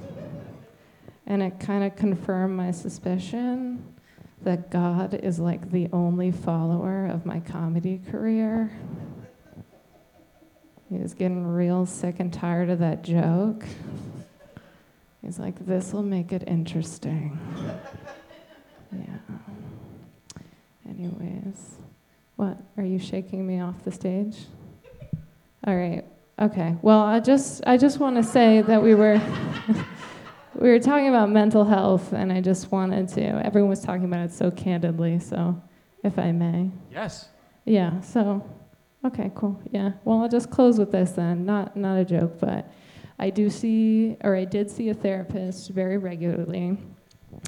[1.28, 3.96] And it kind of confirmed my suspicion
[4.42, 8.72] that God is like the only follower of my comedy career.
[10.90, 13.64] He was getting real sick and tired of that joke.
[15.22, 17.40] He's like, this will make it interesting.
[18.94, 19.06] Yeah.
[20.90, 21.78] Anyways,
[22.36, 22.58] what?
[22.76, 24.36] Are you shaking me off the stage?
[25.66, 26.04] All right.
[26.40, 26.76] Okay.
[26.82, 29.18] Well, I just I just want to say that we were
[30.62, 34.26] we were talking about mental health and I just wanted to everyone was talking about
[34.26, 35.60] it so candidly, so
[36.04, 36.70] if I may.
[36.92, 37.30] Yes.
[37.66, 38.48] Yeah, so
[39.04, 39.60] okay, cool.
[39.72, 39.94] Yeah.
[40.06, 41.46] Well, I'll just close with this then.
[41.46, 42.72] Not not a joke, but
[43.18, 46.78] I do see or I did see a therapist very regularly.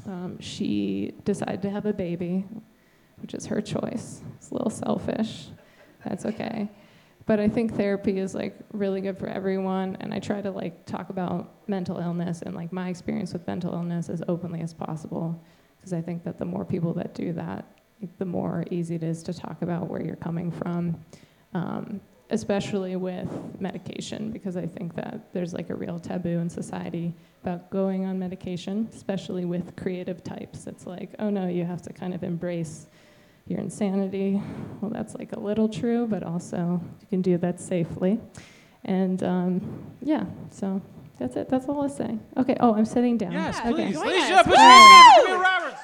[0.07, 2.45] Um, she decided to have a baby,
[3.18, 4.24] which is her choice.
[4.38, 5.49] It's a little selfish.
[6.03, 6.68] That's okay.
[7.26, 10.86] But I think therapy is like really good for everyone and I try to like
[10.86, 15.42] talk about mental illness and like my experience with mental illness as openly as possible
[15.78, 17.66] because I think that the more people that do that,
[18.18, 21.00] the more easy it is to talk about where you're coming from.
[21.54, 27.14] Um, especially with medication because I think that there's like a real taboo in society
[27.44, 30.66] about going on medication, especially with creative types.
[30.66, 32.88] It's like, oh no, you have to kind of embrace
[33.48, 34.41] your insanity.
[34.82, 38.20] Well, that's like a little true, but also you can do that safely.
[38.86, 40.82] And um, yeah, so
[41.20, 41.50] that's it.
[41.50, 42.18] That's all I'll say.
[42.38, 42.56] Okay.
[42.60, 43.32] Oh, I'm sitting down.
[43.34, 43.72] Yes, okay.
[43.72, 43.94] please.
[43.96, 44.46] Join Ladies us.
[44.48, 45.82] and gentlemen, Roberts.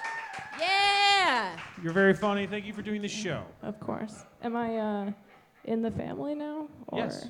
[0.59, 1.57] Yeah.
[1.83, 2.45] You're very funny.
[2.47, 3.43] Thank you for doing the show.
[3.61, 4.25] Of course.
[4.43, 5.11] Am I uh,
[5.65, 6.67] in the family now?
[6.87, 6.99] Or?
[6.99, 7.27] Yes.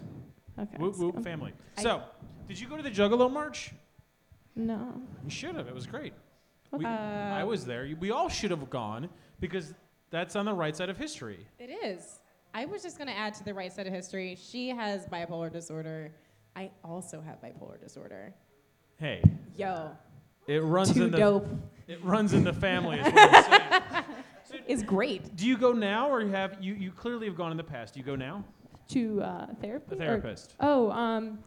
[0.60, 0.78] Okay.
[0.78, 1.54] Whoop whoop so- family.
[1.78, 2.02] I- So,
[2.48, 3.72] did you go to the Juggalo March?
[4.56, 4.94] No.
[5.24, 5.68] You should have.
[5.68, 6.14] It was great.
[6.72, 7.88] We, Uh, I was there.
[8.00, 9.10] We all should have gone
[9.40, 9.74] because
[10.12, 11.46] that's on the right side of history.
[11.60, 12.20] It is.
[12.54, 14.36] I was just gonna add to the right side of history.
[14.42, 16.12] She has bipolar disorder.
[16.56, 18.34] I also have bipolar disorder.
[18.98, 19.22] Hey,
[19.56, 19.92] Yo,
[20.48, 21.48] it runs too in the dope.
[21.88, 23.00] it runs in the family.
[23.00, 24.04] Is what I'm
[24.50, 24.64] saying.
[24.68, 25.36] Is great.
[25.36, 26.74] Do you go now, or you have you?
[26.74, 27.94] You clearly have gone in the past.
[27.94, 28.44] Do you go now?
[28.90, 29.86] To uh, therapy?
[29.90, 30.56] The or- therapist.
[30.60, 31.40] Oh, um,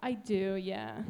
[0.00, 1.02] I do, yeah.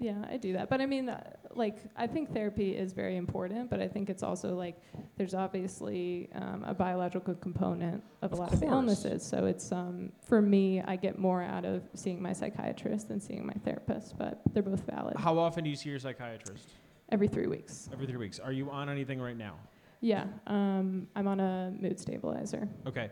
[0.00, 0.68] Yeah, I do that.
[0.68, 1.22] But I mean, uh,
[1.56, 4.80] like, I think therapy is very important, but I think it's also like
[5.16, 8.72] there's obviously um, a biological component of, Of a lot of course.
[8.72, 9.22] illnesses.
[9.24, 13.46] So it's, um, for me, I get more out of seeing my psychiatrist than seeing
[13.46, 15.16] my therapist, but they're both valid.
[15.16, 16.68] How often do you see your psychiatrist?
[17.10, 17.88] every three weeks.
[17.92, 18.38] Every three weeks.
[18.38, 19.54] Are you on anything right now?
[20.00, 22.68] Yeah, um, I'm on a mood stabilizer.
[22.86, 23.10] Okay.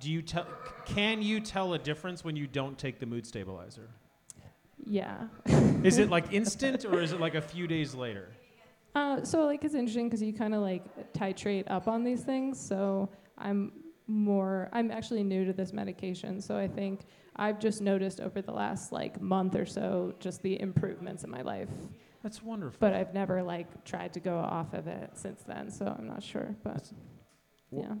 [0.00, 0.46] Do you tell?
[0.84, 3.88] Can you tell a difference when you don't take the mood stabilizer?
[4.86, 5.24] Yeah.
[5.84, 8.28] Is it like instant or is it like a few days later?
[8.94, 12.58] Uh, so like it's interesting because you kind of like titrate up on these things.
[12.58, 13.08] So
[13.38, 13.72] I'm
[14.06, 14.68] more.
[14.72, 17.00] I'm actually new to this medication, so I think
[17.36, 21.42] I've just noticed over the last like month or so just the improvements in my
[21.42, 21.70] life.
[22.22, 22.78] That's wonderful.
[22.80, 26.22] But I've never like tried to go off of it since then, so I'm not
[26.22, 26.54] sure.
[26.62, 26.94] But That's-
[27.70, 27.94] yeah,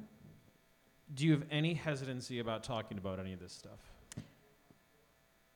[1.12, 3.80] Do you have any hesitancy about talking about any of this stuff?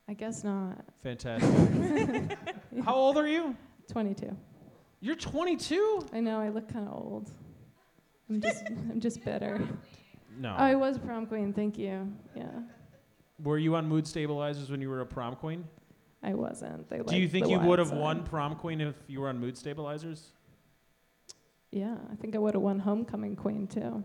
[0.08, 0.84] I guess not.
[1.02, 2.38] Fantastic.
[2.84, 3.54] How old are you?
[3.90, 4.34] 22.
[5.00, 6.06] You're 22?
[6.12, 7.30] I know I look kind of old.
[8.30, 9.60] I'm just I'm just bitter.
[10.38, 10.50] No.
[10.50, 11.52] Oh, I was prom queen.
[11.52, 12.12] Thank you.
[12.36, 12.46] Yeah,
[13.42, 15.64] Were you on mood stabilizers when you were a prom queen?
[16.22, 16.88] I wasn't.
[16.88, 19.56] They Do you think you would have won prom queen if you were on mood
[19.56, 20.32] stabilizers?
[21.70, 24.02] Yeah, I think I would have won homecoming queen too.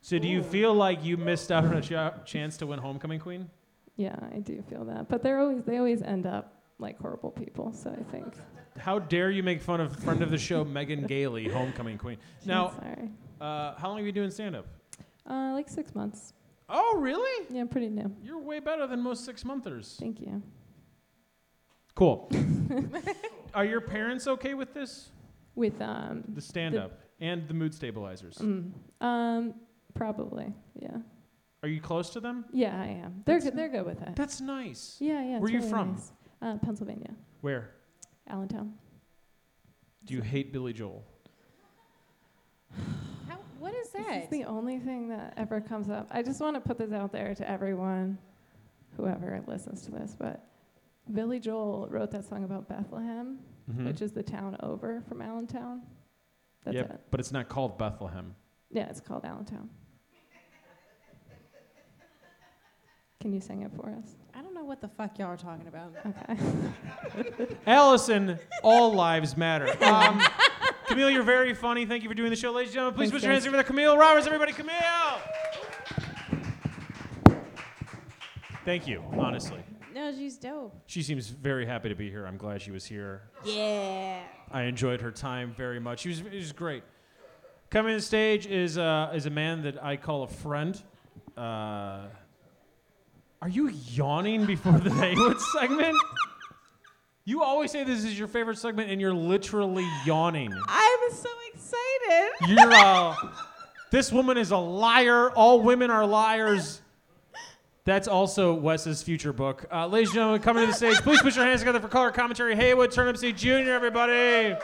[0.00, 3.18] So do you feel like you missed out on a ch- chance to win homecoming
[3.18, 3.50] queen?
[3.96, 5.08] Yeah, I do feel that.
[5.08, 7.72] But they're always they always end up like horrible people.
[7.72, 8.34] So I think.
[8.78, 12.18] How dare you make fun of friend of the show Megan Gailey, homecoming queen?
[12.44, 13.08] Now, sorry.
[13.40, 14.66] uh, how long have you been doing stand up?
[15.28, 16.34] Uh, like six months.
[16.68, 17.46] Oh, really?
[17.50, 18.14] Yeah, I'm pretty new.
[18.22, 19.96] You're way better than most six monthers.
[19.98, 20.42] Thank you.
[21.94, 22.30] Cool.
[23.54, 25.10] Are your parents okay with this?
[25.54, 28.36] With um, The stand up and the mood stabilizers?
[28.36, 28.70] mm,
[29.00, 29.54] um,
[29.94, 30.52] probably.
[30.78, 30.98] Yeah.
[31.66, 32.44] Are you close to them?
[32.52, 33.22] Yeah, I am.
[33.24, 33.56] They're good.
[33.56, 34.14] They're good with it.
[34.14, 34.98] That's nice.
[35.00, 35.38] Yeah, yeah.
[35.40, 35.92] Where it's you really from?
[35.94, 36.12] nice.
[36.40, 37.10] Uh, Pennsylvania,
[37.40, 37.70] Where?
[38.28, 38.74] Allentown.
[40.04, 41.02] Do you hate Billy Joel?
[43.28, 44.22] How, what is This that?
[44.24, 46.06] is the only thing that ever comes up.
[46.12, 48.16] I just want to put this out there to everyone,
[48.96, 50.14] whoever listens to this.
[50.16, 50.44] But
[51.14, 53.86] Billy Joel wrote that song about Bethlehem, Mhm.
[53.86, 55.82] which is the town over from Allentown.
[56.62, 57.00] That's Yep, it.
[57.10, 58.36] but it's not called Bethlehem.
[58.70, 59.68] Yeah, it's called Allentown.
[63.26, 64.14] Can you sing it for us?
[64.36, 65.92] I don't know what the fuck y'all are talking about.
[66.06, 67.56] Okay.
[67.66, 69.66] Allison, all lives matter.
[69.84, 70.22] Um,
[70.86, 71.86] Camille, you're very funny.
[71.86, 72.52] Thank you for doing the show.
[72.52, 73.50] Ladies and gentlemen, please Thanks, put your hands guys.
[73.50, 74.28] together for Camille Roberts.
[74.28, 75.18] Everybody, Camille!
[78.64, 79.58] Thank you, honestly.
[79.92, 80.80] No, she's dope.
[80.86, 82.26] She seems very happy to be here.
[82.26, 83.22] I'm glad she was here.
[83.44, 84.20] Yeah.
[84.52, 85.98] I enjoyed her time very much.
[85.98, 86.84] She was, she was great.
[87.70, 90.80] Coming to the stage is, uh, is a man that I call a friend.
[91.36, 92.02] Uh,
[93.42, 95.96] are you yawning before the Haywood segment?
[97.24, 100.52] You always say this is your favorite segment, and you're literally yawning.
[100.68, 102.30] I'm so excited.
[102.48, 103.14] You're uh,
[103.90, 105.30] this woman is a liar.
[105.30, 106.82] All women are liars.
[107.84, 109.64] That's also Wes's future book.
[109.72, 112.10] Uh, ladies and gentlemen, coming to the stage, please put your hands together for color
[112.10, 112.56] commentary.
[112.56, 114.56] Haywood Turnipseed Jr., everybody.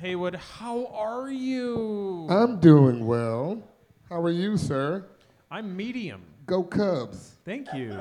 [0.00, 2.26] Haywood, how are you?
[2.30, 3.62] I'm doing well.
[4.08, 5.04] How are you, sir?
[5.50, 6.22] I'm medium.
[6.46, 7.36] Go Cubs.
[7.44, 8.00] Thank you.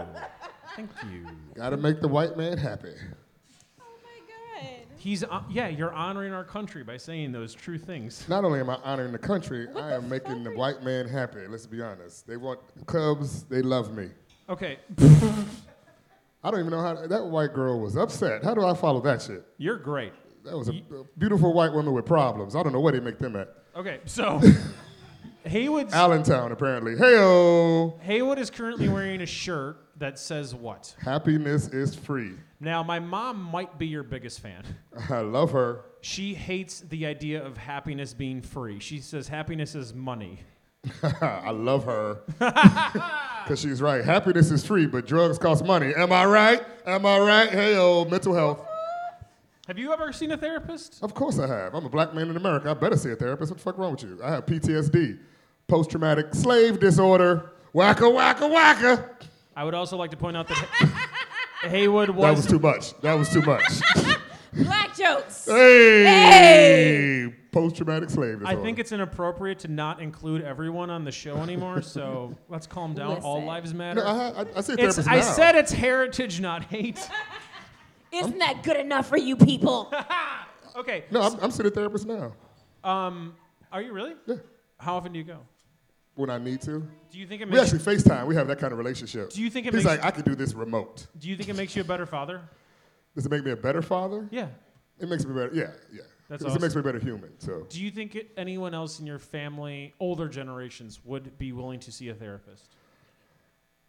[0.78, 1.28] Thank you.
[1.56, 2.94] Gotta make the white man happy.
[3.82, 4.70] Oh my god.
[4.96, 5.68] He's uh, yeah.
[5.68, 8.24] You're honoring our country by saying those true things.
[8.30, 11.46] Not only am I honoring the country, I am making the white man happy.
[11.50, 12.26] Let's be honest.
[12.26, 14.10] They want Cubs, they love me.
[14.48, 14.80] Okay,
[16.42, 18.42] I don't even know how that white girl was upset.
[18.42, 19.46] How do I follow that shit?
[19.58, 20.14] you're great.
[20.46, 20.82] That was a,
[21.18, 22.56] beautiful white woman with problems.
[22.56, 23.54] I don't know where they make them at.
[23.76, 24.42] Okay, so
[25.44, 26.96] Haywood's Allentown, apparently.
[26.96, 28.00] Heyo!
[28.02, 30.96] Haywood is currently wearing a shirt that says what?
[31.00, 32.34] Happiness is free.
[32.60, 34.64] Now, my mom might be your biggest fan.
[35.10, 35.86] I love her.
[36.02, 38.80] She hates the idea of happiness being free.
[38.80, 40.40] She says happiness is money.
[41.22, 42.22] I love her.
[43.44, 44.04] Because she's right.
[44.04, 45.94] Happiness is free, but drugs cost money.
[45.96, 46.62] Am I right?
[46.86, 47.50] Am I right?
[47.50, 48.66] Heyo, mental health.
[49.70, 50.98] Have you ever seen a therapist?
[51.04, 51.76] Of course I have.
[51.76, 52.72] I'm a black man in America.
[52.72, 53.52] I better see a therapist.
[53.52, 54.20] What the fuck wrong with you?
[54.24, 55.20] I have PTSD,
[55.68, 57.52] post traumatic slave disorder.
[57.76, 59.08] Wacka, wacka, wacka.
[59.56, 60.58] I would also like to point out that
[61.62, 62.24] Haywood was.
[62.24, 62.48] That was was.
[62.48, 63.00] too much.
[63.02, 64.18] That was too much.
[64.54, 65.46] Black jokes.
[65.46, 67.32] hey!
[67.52, 68.60] Post traumatic slave disorder.
[68.60, 72.96] I think it's inappropriate to not include everyone on the show anymore, so let's calm
[72.96, 73.18] down.
[73.18, 74.04] All lives matter.
[74.04, 77.08] No, I, I, I see a It's, therapist I said it's heritage, not hate.
[78.12, 79.92] Isn't that good enough for you people?
[80.76, 81.04] Okay.
[81.12, 82.32] No, I'm, I'm seeing a therapist now.
[82.84, 83.36] Um,
[83.72, 84.14] are you really?
[84.28, 84.36] Yeah.
[84.78, 85.40] How often do you go?
[86.16, 86.88] When I need to.
[87.12, 87.74] Do you think it makes?
[87.74, 87.88] We makes?
[87.88, 88.28] actually FaceTime.
[88.28, 89.32] We have that kind of relationship.
[89.32, 89.98] Do you think it He's makes?
[89.98, 91.08] like, I can do this remote.
[91.18, 92.42] do you think it makes you a better father?
[93.16, 94.28] Does it make me a better father?
[94.32, 94.50] Yeah.
[95.00, 95.50] It makes me better.
[95.54, 96.04] Yeah, yeah.
[96.30, 96.62] That's 'Cause awesome.
[96.64, 97.32] It makes me a better human.
[97.40, 101.92] So Do you think anyone else in your family, older generations, would be willing to
[101.92, 102.76] see a therapist?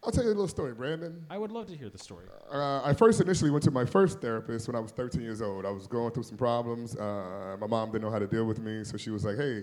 [0.02, 1.24] I'll tell you a little story, Brandon.
[1.28, 2.24] I would love to hear the story.
[2.50, 5.66] Uh, I first initially went to my first therapist when I was 13 years old.
[5.66, 6.96] I was going through some problems.
[6.96, 9.62] Uh, my mom didn't know how to deal with me, so she was like, "Hey,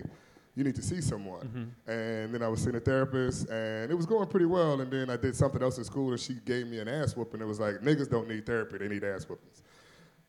[0.54, 4.06] you need to see someone." And then I was seeing a therapist, and it was
[4.06, 4.80] going pretty well.
[4.80, 7.40] And then I did something else in school, and she gave me an ass whooping.
[7.40, 9.64] It was like, "Niggas don't need therapy; they need ass whoopings."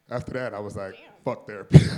[0.10, 1.80] After that, I was like, "Fuck therapy."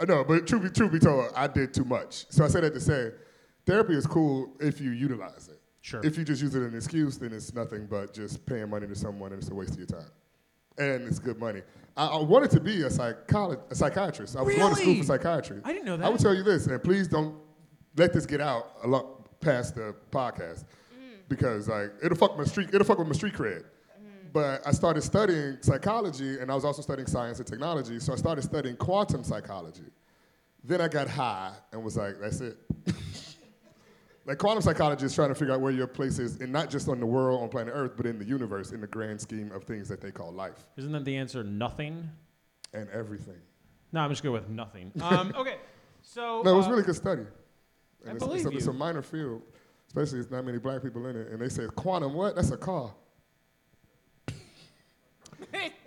[0.00, 2.24] I know, but truth be, truth be told, I did too much.
[2.30, 3.12] So I said that to say,
[3.66, 5.59] therapy is cool if you utilize it.
[5.82, 6.00] Sure.
[6.04, 8.86] If you just use it as an excuse, then it's nothing but just paying money
[8.86, 10.10] to someone and it's a waste of your time.
[10.78, 11.62] And it's good money.
[11.96, 14.36] I, I wanted to be a, psycholo- a psychiatrist.
[14.36, 15.00] I was going to school Really?
[15.00, 15.60] for psychiatry.
[15.64, 16.04] I didn't know that.
[16.04, 16.12] I that.
[16.12, 17.34] would tell you this, and please don't
[17.96, 20.64] let this get out a lot past the podcast
[20.94, 21.16] mm.
[21.28, 23.62] because like it'll fuck my street it'll fuck with my street cred.
[23.62, 24.28] Mm-hmm.
[24.32, 28.16] But I started studying psychology and I was also studying science and technology, so I
[28.16, 29.90] started studying quantum psychology.
[30.62, 32.58] Then I got high and was like, that's it.
[34.30, 36.88] like quantum psychology is trying to figure out where your place is, and not just
[36.88, 39.64] on the world, on planet Earth, but in the universe, in the grand scheme of
[39.64, 41.42] things that they call life Isn't that the answer?
[41.42, 42.08] Nothing.
[42.72, 43.40] and everything.
[43.90, 44.92] No, I'm just going with nothing.
[45.02, 45.56] Um, okay,
[46.02, 47.22] so No, it was uh, really good study.
[48.06, 49.42] I it's, believe it's, a, it's a minor field,
[49.88, 51.26] especially there's not many black people in it.
[51.32, 52.36] And they say, quantum, what?
[52.36, 52.94] That's a car.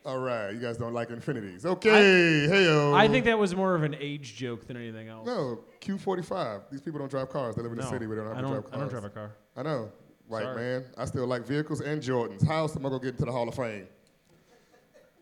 [0.06, 1.64] All right, you guys don't like Infinitis.
[1.66, 2.92] Okay, hey.
[2.94, 5.26] I think that was more of an age joke than anything else.
[5.26, 6.64] No, Q45.
[6.70, 7.56] These people don't drive cars.
[7.56, 8.62] They live in No, the city where they don't have I to don't.
[8.64, 9.32] drive I don't drive a car.
[9.56, 9.92] I know.
[10.28, 10.56] White Sorry.
[10.58, 10.86] man.
[10.98, 12.46] I still like vehicles and Jordans.
[12.46, 13.88] How else am I going to get into the Hall of Fame?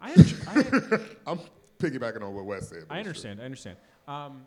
[0.02, 1.00] I, under- I,
[1.32, 1.40] I'm
[1.78, 2.86] piggybacking on what Wes said.
[2.88, 3.30] but I it's true.
[3.30, 3.42] understand.
[3.42, 3.78] I understand.
[4.08, 4.42] Um,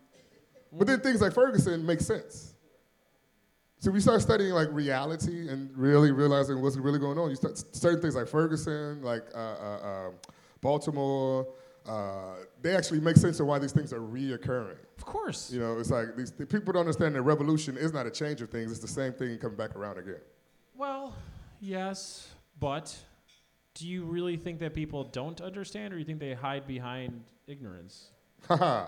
[0.72, 2.53] But then things like Ferguson make sense.
[3.85, 7.28] So we start studying like reality and really realizing what's really going on.
[7.28, 10.14] You start certain things like Ferguson, like uh, uh, um
[10.62, 11.47] Baltimore.
[11.87, 14.78] Uh, they actually make sense of why these things are reoccurring.
[14.97, 15.53] of course.
[15.53, 18.41] You know, it's like these the people don't understand that revolution is not a change
[18.41, 20.22] of things; it's the same thing coming back around again.
[20.74, 21.14] Well,
[21.61, 22.28] yes,
[22.59, 22.97] but
[23.74, 28.12] do you really think that people don't understand, or you think they hide behind ignorance?
[28.49, 28.87] Haha.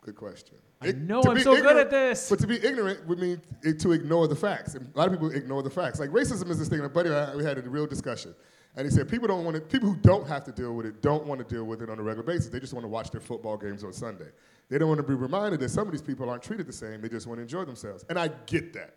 [0.00, 0.58] Good question.
[0.82, 2.28] I know I'm so good at this.
[2.28, 3.40] But to be ignorant would mean
[3.78, 4.74] to ignore the facts.
[4.74, 6.00] And a lot of people ignore the facts.
[6.00, 6.80] Like racism is this thing.
[6.80, 8.34] A buddy and I, we had a real discussion,
[8.76, 9.60] and he said people don't want to.
[9.60, 11.98] People who don't have to deal with it don't want to deal with it on
[11.98, 12.48] a regular basis.
[12.48, 14.28] They just want to watch their football games on Sunday.
[14.68, 17.00] They don't want to be reminded that some of these people aren't treated the same.
[17.00, 18.04] They just want to enjoy themselves.
[18.08, 18.94] And I get that.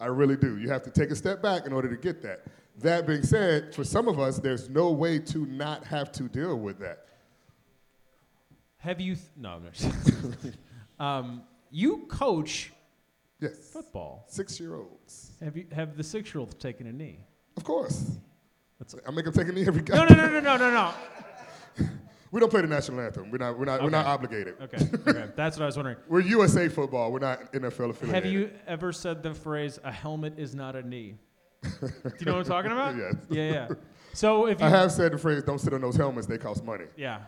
[0.00, 0.58] I really do.
[0.58, 2.44] You have to take a step back in order to get that.
[2.78, 6.56] That being said, for some of us, there's no way to not have to deal
[6.56, 7.06] with that.
[8.76, 9.16] Have you?
[9.16, 9.74] Th- no, I'm not.
[10.98, 12.72] um, you coach
[13.40, 13.70] Yes.
[13.72, 14.24] football.
[14.28, 15.30] Six year olds.
[15.42, 15.66] Have you?
[15.72, 17.20] Have the six year olds taken a knee?
[17.56, 18.16] Of course.
[18.80, 20.92] That's- I make them take a knee every No, no, no, no, no, no, no.
[22.30, 23.30] We don't play the national anthem.
[23.30, 23.58] We're not.
[23.58, 23.82] We're not.
[23.82, 24.56] We're not obligated.
[24.60, 25.96] Okay, okay, that's what I was wondering.
[26.08, 27.10] We're USA football.
[27.10, 28.08] We're not NFL affiliated.
[28.14, 31.14] Have you ever said the phrase "a helmet is not a knee"?
[31.62, 31.70] Do
[32.20, 32.96] you know what I'm talking about?
[32.96, 33.14] Yes.
[33.30, 33.68] Yeah, yeah.
[34.12, 36.26] So if you, I have said the phrase, "Don't sit on those helmets.
[36.26, 37.20] They cost money." yeah,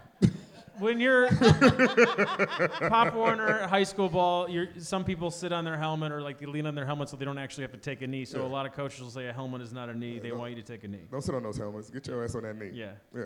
[0.81, 1.29] when you're
[2.89, 6.47] Pop Warner high school ball, you're, some people sit on their helmet or like they
[6.47, 8.25] lean on their helmet so they don't actually have to take a knee.
[8.25, 10.19] So a lot of coaches will say a helmet is not a knee.
[10.19, 11.03] They want you to take a knee.
[11.11, 11.91] Don't sit on those helmets.
[11.91, 12.71] Get your ass on that knee.
[12.73, 12.93] Yeah.
[13.15, 13.25] Yeah.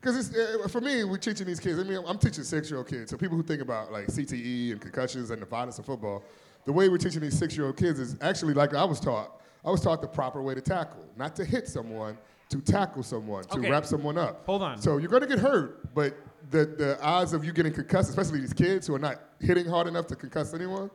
[0.00, 1.78] Because it's uh, for me, we're teaching these kids.
[1.78, 3.10] I mean, I'm teaching six-year-old kids.
[3.10, 6.22] So people who think about like CTE and concussions and the violence of football,
[6.66, 9.40] the way we're teaching these six-year-old kids is actually like I was taught.
[9.64, 12.18] I was taught the proper way to tackle, not to hit someone,
[12.50, 13.70] to tackle someone, to Okay.
[13.70, 14.44] wrap someone up.
[14.44, 14.78] Hold on.
[14.78, 16.14] So you're going to get hurt, but
[16.50, 19.86] the, the odds of you getting concussed, especially these kids who are not hitting hard
[19.86, 20.90] enough to concuss anyone,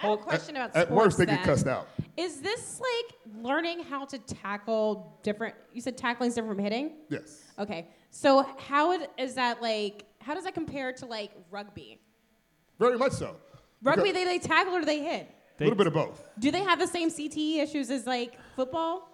[0.00, 1.88] I have a question about at worst they get cussed out.
[2.16, 5.54] Is this like learning how to tackle different?
[5.72, 6.92] You said tackling is different from hitting.
[7.08, 7.42] Yes.
[7.58, 10.04] Okay, so how it, is that like?
[10.20, 12.00] How does that compare to like rugby?
[12.78, 13.36] Very much so.
[13.82, 15.30] Rugby, Because- they they tackle or do they hit?
[15.60, 16.28] a little bit of both.
[16.40, 19.08] Do they have the same CTE issues as like football?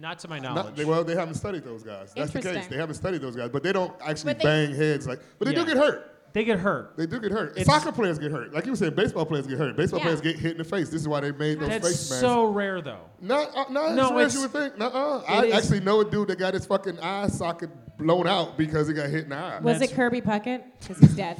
[0.00, 0.74] Not to my Not- knowledge.
[0.76, 2.12] they, well, they haven't studied those guys.
[2.16, 2.46] That's the case.
[2.46, 2.70] Interesting.
[2.74, 5.20] They haven't studied those guys, but they don't actually But they- bang heads like.
[5.38, 5.60] But they Yeah.
[5.64, 6.06] do get hurt.
[6.32, 6.96] they get hurt.
[6.96, 7.58] They do get hurt.
[7.58, 8.54] It's- Soccer players get hurt.
[8.54, 9.76] Like you said, baseball players get hurt.
[9.76, 10.04] Baseball Yeah.
[10.04, 10.88] players get hit in the face.
[10.88, 12.20] This is why they made those That's face masks.
[12.20, 13.00] so rare, though.
[13.20, 14.78] Not, uh, not No, as rare as you would think.
[14.78, 15.22] Nuh-uh.
[15.28, 15.54] I is.
[15.54, 19.08] actually know a dude that got his fucking eye socket blown out because he got
[19.10, 19.58] hit in the eye.
[19.60, 20.62] Was That's- it Kirby Puckett?
[20.80, 21.36] Because he's dead.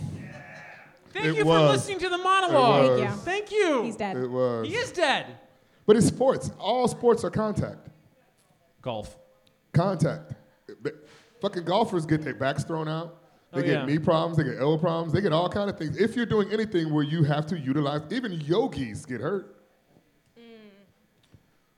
[1.12, 2.98] Thank It you for listening to the monologue.
[2.98, 3.14] It was.
[3.20, 3.84] Thank you.
[3.84, 4.16] He's dead.
[4.16, 4.66] It was.
[4.66, 5.26] He is dead.
[5.86, 6.50] But it's sports.
[6.58, 7.89] All sports are contact.
[8.82, 9.18] Golf.
[9.72, 10.32] Contact.
[10.82, 10.94] But
[11.40, 13.16] Fucking golfers get their backs thrown out.
[13.52, 13.84] They Oh, get yeah.
[13.86, 14.36] knee problems.
[14.36, 15.12] They get elbow problems.
[15.12, 15.96] They get all kind of things.
[15.96, 19.56] If you're doing anything where you have to utilize, even yogis get hurt.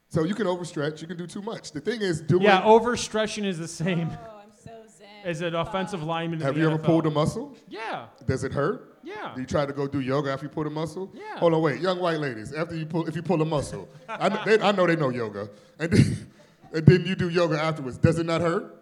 [0.09, 1.01] So you can overstretch.
[1.01, 1.73] You can do too much.
[1.73, 2.43] The thing is, doing.
[2.43, 5.07] Yeah, overstretching is the same Oh, I'm so zen.
[5.25, 6.41] as an offensive lineman.
[6.41, 7.57] in have the you ever pulled a muscle?
[7.69, 8.07] Yeah.
[8.27, 8.99] Does it hurt?
[9.03, 9.33] Yeah.
[9.35, 11.11] Do you try to go do yoga after you pull a muscle?
[11.15, 11.39] Yeah.
[11.39, 11.81] Hold on, wait.
[11.81, 14.87] Young white ladies, after you pull, if you pull a muscle, I, they, I know
[14.87, 15.49] they know yoga.
[15.79, 16.31] And then,
[16.73, 17.99] and then you do yoga afterwards.
[17.99, 18.79] Does it not hurt?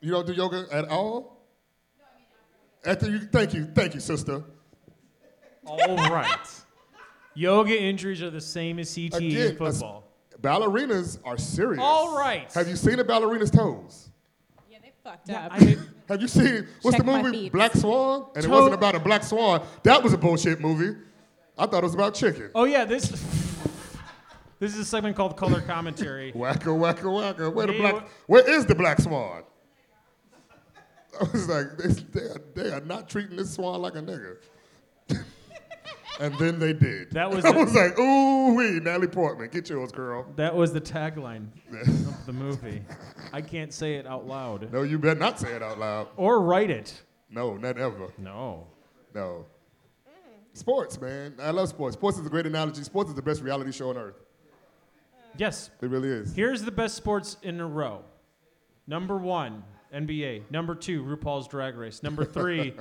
[0.00, 1.36] You don't do yoga at all?
[2.84, 4.44] After you, thank you, thank you, sister.
[5.66, 6.62] All right.
[7.34, 10.04] Yoga injuries are the same as CTE Again, in football.
[10.40, 11.80] Ballerinas are serious.
[11.82, 12.50] All right.
[12.52, 14.10] Have you seen a ballerina's toes?
[14.70, 15.52] Yeah, they fucked Yeah, up.
[15.54, 17.50] I mean, Have you seen what's Check the movie.
[17.50, 18.26] Black Swan?
[18.34, 19.62] And it wasn't about a black swan.
[19.82, 20.96] That was a bullshit movie.
[21.58, 22.50] I thought it was about chicken.
[22.54, 23.10] oh yeah, this
[24.58, 26.32] this is a segment called color commentary.
[26.36, 27.52] Wacka wacka wacka.
[27.52, 27.94] Where the Hey, black?
[27.94, 29.42] what- Where is the black swan?
[31.20, 31.88] I was like, they,
[32.20, 34.36] they, are, they are not treating this swan like a nigga.
[36.20, 37.10] and then they did.
[37.12, 40.26] That was I the- was like, ooh wee, Natalie Portman, get yours, girl.
[40.36, 42.82] That was the tagline of the movie.
[43.32, 46.08] I can't say it out loud No, you better not say it out loud.
[46.16, 47.02] or write it.
[47.30, 48.08] No, not ever.
[48.18, 48.66] No.
[49.14, 49.46] No.
[50.54, 51.34] Sports, man.
[51.40, 51.94] I love sports.
[51.94, 52.82] Sports is a great analogy.
[52.82, 54.16] Sports is the best reality show on earth.
[55.38, 55.70] Yes.
[55.80, 56.34] It really is.
[56.34, 58.04] Here's the best sports in a row.
[58.86, 59.62] Number one,
[59.94, 60.42] NBA.
[60.50, 62.02] Number two, RuPaul's Drag Race.
[62.02, 62.74] Number three,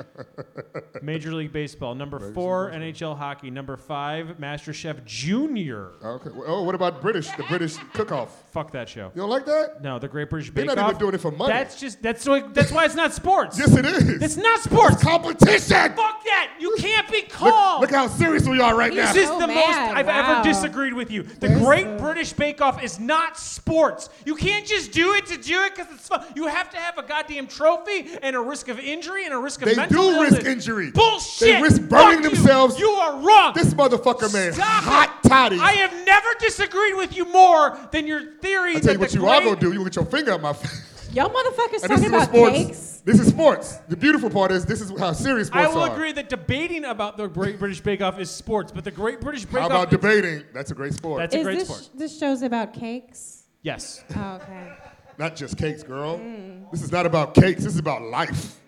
[1.02, 1.96] Major League Baseball.
[1.96, 3.50] Number four, NHL hockey.
[3.50, 5.92] Number five, MasterChef Junior.
[6.04, 6.30] Okay.
[6.46, 7.30] Oh, what about British?
[7.32, 8.44] The British cook-off.
[8.52, 9.12] Fuck that show.
[9.16, 9.82] You don't like that?
[9.82, 11.00] No, the Great British They're Bake not even Off.
[11.00, 11.54] doing it for money.
[11.54, 13.58] That's just that's why that's why it's not sports.
[13.58, 14.22] Yes, it is.
[14.22, 15.02] It's not sports.
[15.02, 15.94] competition.
[15.96, 16.56] Fuck that.
[16.60, 19.14] You can't be Look, look how serious we are right This now.
[19.14, 19.68] This is So the most.
[19.78, 20.40] I've Wow.
[20.40, 21.24] ever disagreed with you.
[21.24, 24.10] The There's Great a- British Bake Off is not sports.
[24.26, 26.26] You can't just do it to do it because it's fun.
[26.36, 29.62] You have to have a goddamn trophy and a risk of injury and a risk
[29.62, 30.32] of They mental do illness.
[30.34, 30.92] risk injury.
[30.92, 31.40] Bullshit.
[31.48, 32.80] They risk burning Fuck themselves.
[32.80, 33.54] You are wrong.
[33.56, 35.28] this motherfucker, man, Stop hot it.
[35.30, 35.60] toddy.
[35.60, 39.20] I have never disagreed with you more than your theory I tell you what you
[39.22, 39.68] great, are gonna do.
[39.68, 40.84] You gonna get your finger up my face.
[41.14, 42.58] Y'all motherfuckers And this talking is about sports.
[42.58, 43.02] cakes.
[43.06, 43.78] This is sports.
[43.88, 45.72] The beautiful part is this is how serious sports are.
[45.72, 45.94] I will are.
[45.94, 49.46] agree that debating about the Great British Bake Off is sports, but the Great British
[49.46, 49.72] Bake Off.
[49.72, 50.44] How about debating?
[50.54, 51.20] That's a great sport.
[51.20, 51.90] That's a great this sport.
[51.96, 53.44] this show's about cakes?
[53.64, 54.04] Yes.
[54.18, 54.74] Oh, okay.
[55.18, 56.20] Not just cakes, girl.
[56.20, 56.70] Mm.
[56.72, 57.64] This is not about cakes.
[57.64, 58.60] This is about life.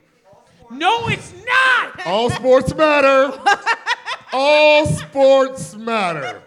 [0.71, 2.01] No, it's not.
[2.05, 3.39] All sports matter.
[4.31, 6.41] All sports matter.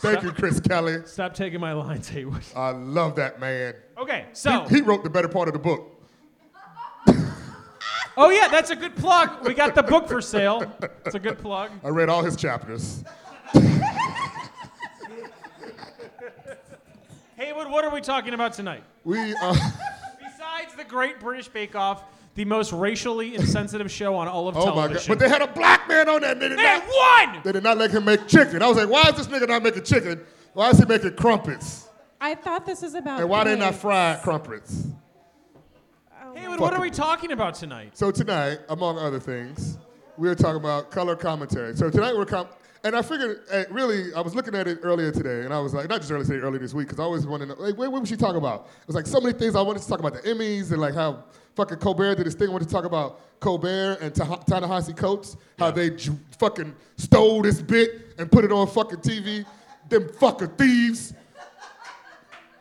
[0.00, 1.02] Thank you, Chris Kelly.
[1.04, 2.42] Stop taking my lines, Haywood.
[2.56, 3.74] I love that man.
[3.98, 5.86] Okay, so He wrote the better part of the book.
[8.16, 9.44] oh yeah, that's a good plug.
[9.46, 10.72] We got the book for sale.
[11.04, 11.70] It's a good plug.
[11.84, 13.04] I read all his chapters.
[17.36, 18.84] Haywood, what are we talking about tonight?
[19.04, 19.52] We uh,
[20.18, 24.74] Besides the Great British Bake Off, the most racially insensitive show on all of oh
[24.74, 25.02] my god!
[25.08, 26.32] But they had a black man on that.
[26.32, 26.86] and They did, They not,
[27.34, 27.40] won.
[27.44, 28.62] they did not let him make chicken.
[28.62, 30.20] I was like, why is this nigga not making chicken?
[30.52, 31.88] Why is he making crumpets?
[32.20, 33.20] I thought this was about.
[33.20, 33.82] And why they not cakes.
[33.82, 34.86] fried crumpets?
[36.34, 37.96] Haywood, what are we talking about tonight?
[37.98, 39.78] So tonight, among other things,
[40.16, 41.74] we're talking about color commentary.
[41.74, 42.46] So tonight we're com-
[42.84, 45.74] and I figured, eh, really, I was looking at it earlier today, and I was
[45.74, 47.76] like, not just earlier today, earlier this week, because I always want to know, like,
[47.76, 48.68] what, what was she talking about?
[48.80, 50.94] It was like so many things I wanted to talk about the Emmys and like
[50.94, 51.24] how
[51.56, 52.48] fucking Colbert did this thing.
[52.48, 57.42] I wanted to talk about Colbert and Ta- Ta-Nehisi Coates, how they j- fucking stole
[57.42, 59.44] this bit and put it on fucking TV.
[59.88, 61.14] Them fucking thieves.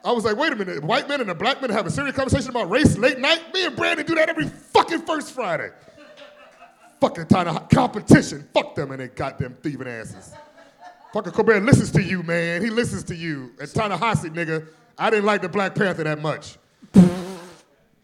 [0.04, 2.16] I was like, wait a minute, white men and a black men have a serious
[2.16, 3.54] conversation about race late night?
[3.54, 5.70] Me and Brandon do that every fucking first Friday.
[7.00, 8.48] Fucking time of competition.
[8.54, 10.34] Fuck them and they goddamn thieving asses.
[11.14, 12.62] Fucking Colbert listens to you, man.
[12.62, 13.52] He listens to you.
[13.60, 16.58] And Ta-Nehisi, nigga, I didn't like the Black Panther that much.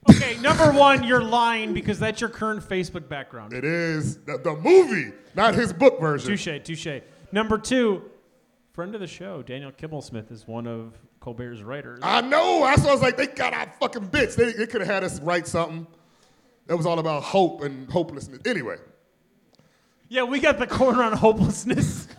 [0.08, 3.54] Okay, number one, you're lying because that's your current Facebook background.
[3.54, 6.30] It is the, the movie, not his book version.
[6.30, 7.02] Touche, touche.
[7.32, 8.04] Number two,
[8.74, 12.00] friend of the show, Daniel Kibblesmith is one of Colbert's writers.
[12.04, 12.62] I know.
[12.64, 14.36] That's why I was like, they got our fucking bits.
[14.36, 15.88] They, they could have had us write something
[16.68, 18.40] that was all about hope and hopelessness.
[18.46, 18.78] Anyway.
[20.10, 22.08] yeah, we got the corner on hopelessness.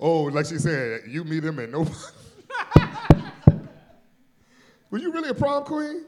[0.00, 1.96] Oh, like she said, you, meet him and nobody.
[4.90, 6.04] Were you really a prom queen?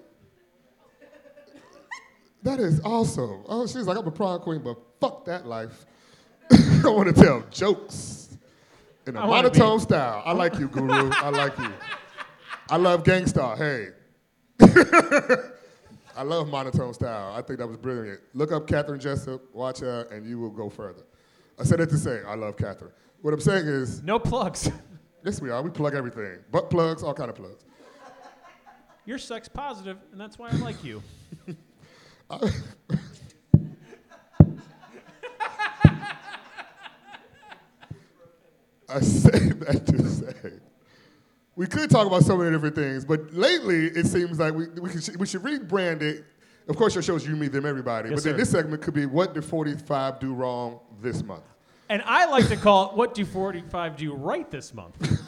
[2.44, 3.42] That is awesome.
[3.48, 5.86] Oh, she's like, I'm a prom queen, but fuck that life.
[6.52, 8.38] I want to tell jokes
[9.08, 10.22] in a monotone be- style.
[10.24, 11.10] I like you, Guru.
[11.12, 11.72] I like you.
[12.70, 13.56] I love Gang Starr.
[13.56, 13.88] Hey.
[16.20, 17.32] I love monotone style.
[17.34, 18.20] I think that was brilliant.
[18.34, 21.04] Look up Catherine Jessup, watch her, and you will go further.
[21.58, 22.92] I said that to say I love Catherine.
[23.22, 24.70] What I'm saying is, No plugs.
[25.24, 25.62] yes, we are.
[25.62, 26.40] We plug everything.
[26.50, 27.64] Butt plugs, all kind of plugs.
[29.06, 31.02] You're sex positive, and that's why I like you.
[38.90, 40.52] I say that to say
[41.60, 44.98] we could talk about so many different things, but lately it seems like we, we,
[44.98, 46.24] should, we should rebrand it.
[46.66, 48.08] Of course, your show's you, me, them, everybody.
[48.08, 48.38] Yes, but then sir.
[48.38, 51.44] this segment could be what did 45 do wrong this month?
[51.90, 55.20] And I like to call it "What do 45 do right this month?"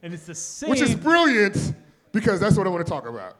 [0.00, 0.70] and it's the same.
[0.70, 1.74] Which is brilliant
[2.12, 3.38] because that's what I want to talk about.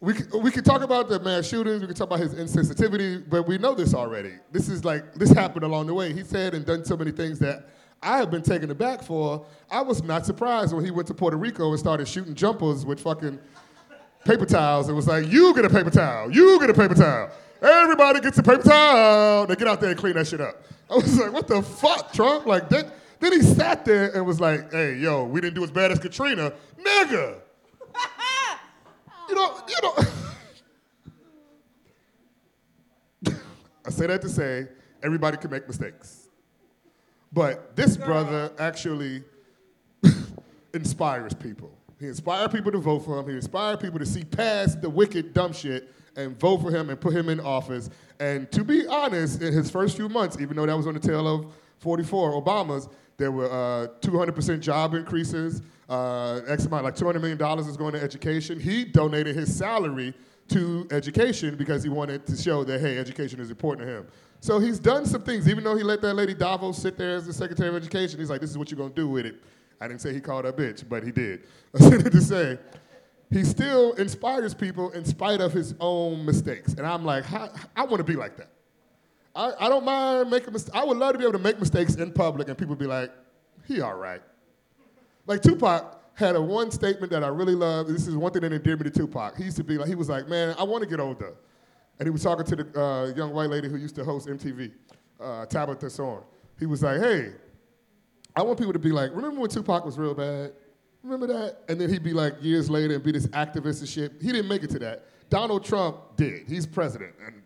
[0.00, 3.46] We, we could talk about the mass shootings, we could talk about his insensitivity, but
[3.46, 4.32] we know this already.
[4.50, 6.12] This is like, this happened along the way.
[6.12, 7.68] He said and done so many things that
[8.02, 9.44] I have been taken aback for.
[9.70, 13.00] I was not surprised when he went to Puerto Rico and started shooting jumpers with
[13.00, 13.38] fucking
[14.24, 14.88] paper towels.
[14.88, 17.30] It was like, you get a paper towel, you get a paper towel.
[17.60, 19.46] Everybody gets a paper towel.
[19.46, 20.62] They get out there and clean that shit up.
[20.88, 22.46] I was like, what the fuck, Trump?
[22.46, 25.70] Like, that, then he sat there and was like, hey, yo, we didn't do as
[25.70, 26.52] bad as Katrina.
[26.80, 27.40] Nigga!
[29.28, 29.94] You know, you know.
[33.86, 34.68] I say that to say
[35.02, 36.27] everybody can make mistakes.
[37.32, 39.22] But this brother actually
[40.74, 41.70] inspires people.
[42.00, 43.28] He inspired people to vote for him.
[43.28, 47.00] He inspired people to see past the wicked, dumb shit and vote for him and
[47.00, 47.90] put him in office.
[48.20, 51.00] And to be honest, in his first few months, even though that was on the
[51.00, 55.62] tail of 44 Obama's, there were uh, 200% job increases.
[55.88, 58.60] Uh, X amount, like $200 million is going to education.
[58.60, 60.14] He donated his salary
[60.48, 64.06] to education because he wanted to show that, hey, education is important to him.
[64.40, 67.26] So he's done some things, even though he let that lady DeVos sit there as
[67.26, 68.18] the Secretary of Education.
[68.18, 69.36] He's like, this is what you're going to do with it.
[69.80, 71.44] I didn't say he called her a bitch, but he did.
[71.74, 72.58] I said to say,
[73.30, 76.74] he still inspires people in spite of his own mistakes.
[76.74, 78.50] And I'm like, I want to be like that.
[79.34, 80.76] I, I don't mind making mistakes.
[80.76, 83.10] I would love to be able to make mistakes in public and people be like,
[83.66, 84.22] he all right.
[85.26, 87.86] Like Tupac had a one statement that I really love.
[87.86, 89.36] This is one thing that endeared me to Tupac.
[89.36, 91.34] He used to be like, he was like, man, I want to get older.
[91.98, 94.70] And he was talking to the uh, young white lady who used to host MTV,
[95.20, 96.22] uh, Tabitha Soren.
[96.58, 97.32] He was like, hey,
[98.36, 100.52] I want people to be like, remember when Tupac was real bad?
[101.02, 101.58] Remember that?
[101.68, 104.12] And then he'd be like years later and be this activist and shit.
[104.20, 105.06] He didn't make it to that.
[105.30, 106.48] Donald Trump did.
[106.48, 107.14] He's president.
[107.24, 107.42] And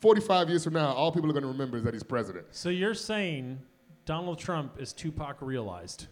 [0.00, 2.46] 45 years from now, all people are going to remember is that he's president.
[2.50, 3.58] so you're saying
[4.04, 6.06] Donald Trump is Tupac realized?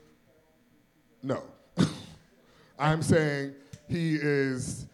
[1.22, 1.42] No.
[2.78, 3.54] I'm saying
[3.88, 4.86] he is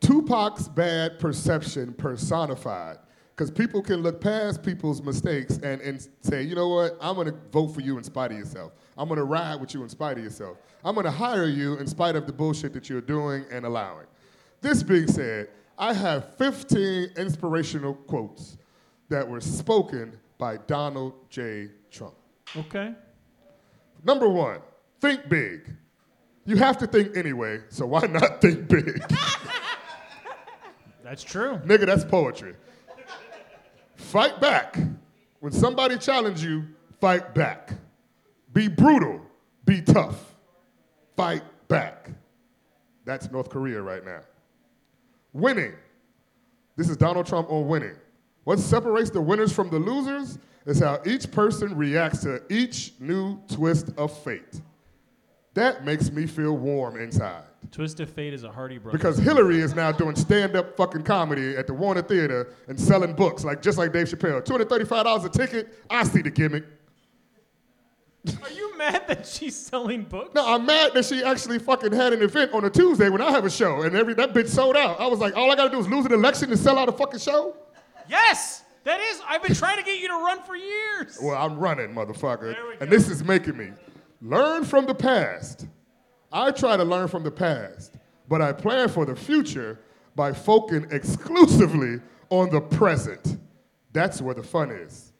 [0.00, 2.98] Tupac's bad perception personified.
[3.40, 7.34] Because people can look past people's mistakes and, and say, you know what, I'm gonna
[7.50, 8.72] vote for you in spite of yourself.
[8.98, 10.58] I'm gonna ride with you in spite of yourself.
[10.84, 14.06] I'm gonna hire you in spite of the bullshit that you're doing and allowing.
[14.60, 15.48] This being said,
[15.78, 18.58] I have 15 inspirational quotes
[19.08, 21.68] that were spoken by Donald J.
[21.90, 22.14] Trump.
[22.54, 22.92] Okay.
[24.04, 24.60] Number one,
[25.00, 25.74] think big.
[26.44, 29.02] You have to think anyway, so why not think big?
[31.10, 31.58] That's true.
[31.64, 32.54] Nigga, that's poetry.
[33.96, 34.78] Fight back.
[35.40, 36.68] When somebody challenge you,
[37.00, 37.72] fight back.
[38.52, 39.20] Be brutal.
[39.64, 40.36] Be tough.
[41.16, 42.10] Fight back.
[43.04, 44.20] That's North Korea right now.
[45.32, 45.72] Winning.
[46.76, 47.96] This is Donald Trump on winning.
[48.44, 53.36] What separates the winners from the losers is how each person reacts to each new
[53.48, 54.60] twist of fate.
[55.54, 57.42] That makes me feel warm inside.
[57.72, 58.96] Twist of Fate is a Hardy brother.
[58.96, 63.44] Because Hillary is now doing stand-up fucking comedy at the Warner Theater and selling books,
[63.44, 64.42] like just like Dave Chappelle.
[64.42, 65.74] $235 a ticket.
[65.90, 66.64] I see the gimmick.
[68.42, 70.34] Are you mad that she's selling books?
[70.34, 73.30] No, I'm mad that she actually fucking had an event on a Tuesday when I
[73.30, 75.00] have a show, and every that bitch sold out.
[75.00, 76.92] I was like, all I gotta do is lose an election to sell out a
[76.92, 77.56] fucking show.
[78.08, 79.22] Yes, that is.
[79.26, 81.18] I've been trying to get you to run for years.
[81.22, 83.70] Well, I'm running, motherfucker, and this is making me
[84.20, 85.66] learn from the past.
[86.32, 87.96] I try to learn from the past,
[88.28, 89.78] but I plan for the future
[90.14, 93.38] by focusing exclusively on the present.
[93.92, 95.12] That's where the fun is.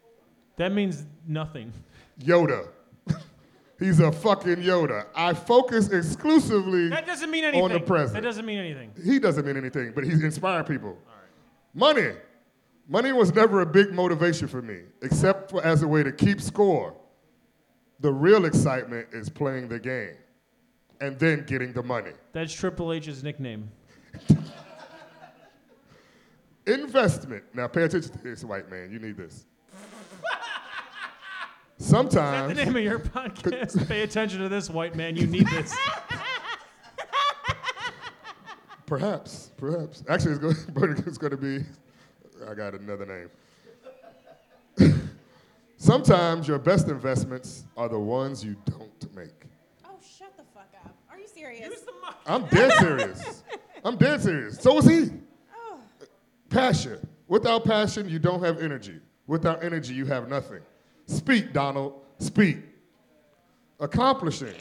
[0.56, 1.72] That means nothing.
[2.20, 2.68] Yoda.
[3.80, 5.06] He's a fucking Yoda.
[5.14, 7.64] I focus exclusively That doesn't mean anything.
[7.64, 8.14] on the present.
[8.14, 8.92] That doesn't mean anything.
[9.02, 10.96] he doesn't mean anything, but he's inspiring people.
[11.74, 12.12] Money.
[12.88, 16.40] Money was never a big motivation for me, except for as a way to keep
[16.40, 16.94] score.
[18.00, 20.16] The real excitement is playing the game
[21.00, 22.12] and then getting the money.
[22.32, 23.70] That's Triple H's nickname.
[26.66, 27.44] Investment.
[27.54, 28.90] Now pay attention to this, white man.
[28.90, 29.46] You need this.
[31.78, 31.78] Sometimes.
[31.78, 33.88] That's Sometimes the name of your podcast.
[33.88, 35.16] Pay attention to this, white man.
[35.16, 35.74] You need this.
[38.84, 40.02] Perhaps, perhaps.
[40.08, 41.64] Actually, it's going, it's going to be.
[42.46, 43.30] I got another name.
[45.80, 49.46] Sometimes your best investments are the ones you don't make.
[49.86, 50.94] Oh, shut the fuck up.
[51.10, 51.70] Are you serious?
[51.70, 52.14] Use the mic.
[52.26, 53.42] I'm dead serious.
[53.82, 54.58] I'm dead serious.
[54.58, 55.10] So is he.
[55.56, 55.80] Oh.
[56.50, 56.98] Passion.
[57.28, 59.00] Without passion, you don't have energy.
[59.26, 60.60] Without energy, you have nothing.
[61.06, 61.94] Speak, Donald.
[62.18, 62.58] Speak.
[63.80, 64.54] Accomplishing.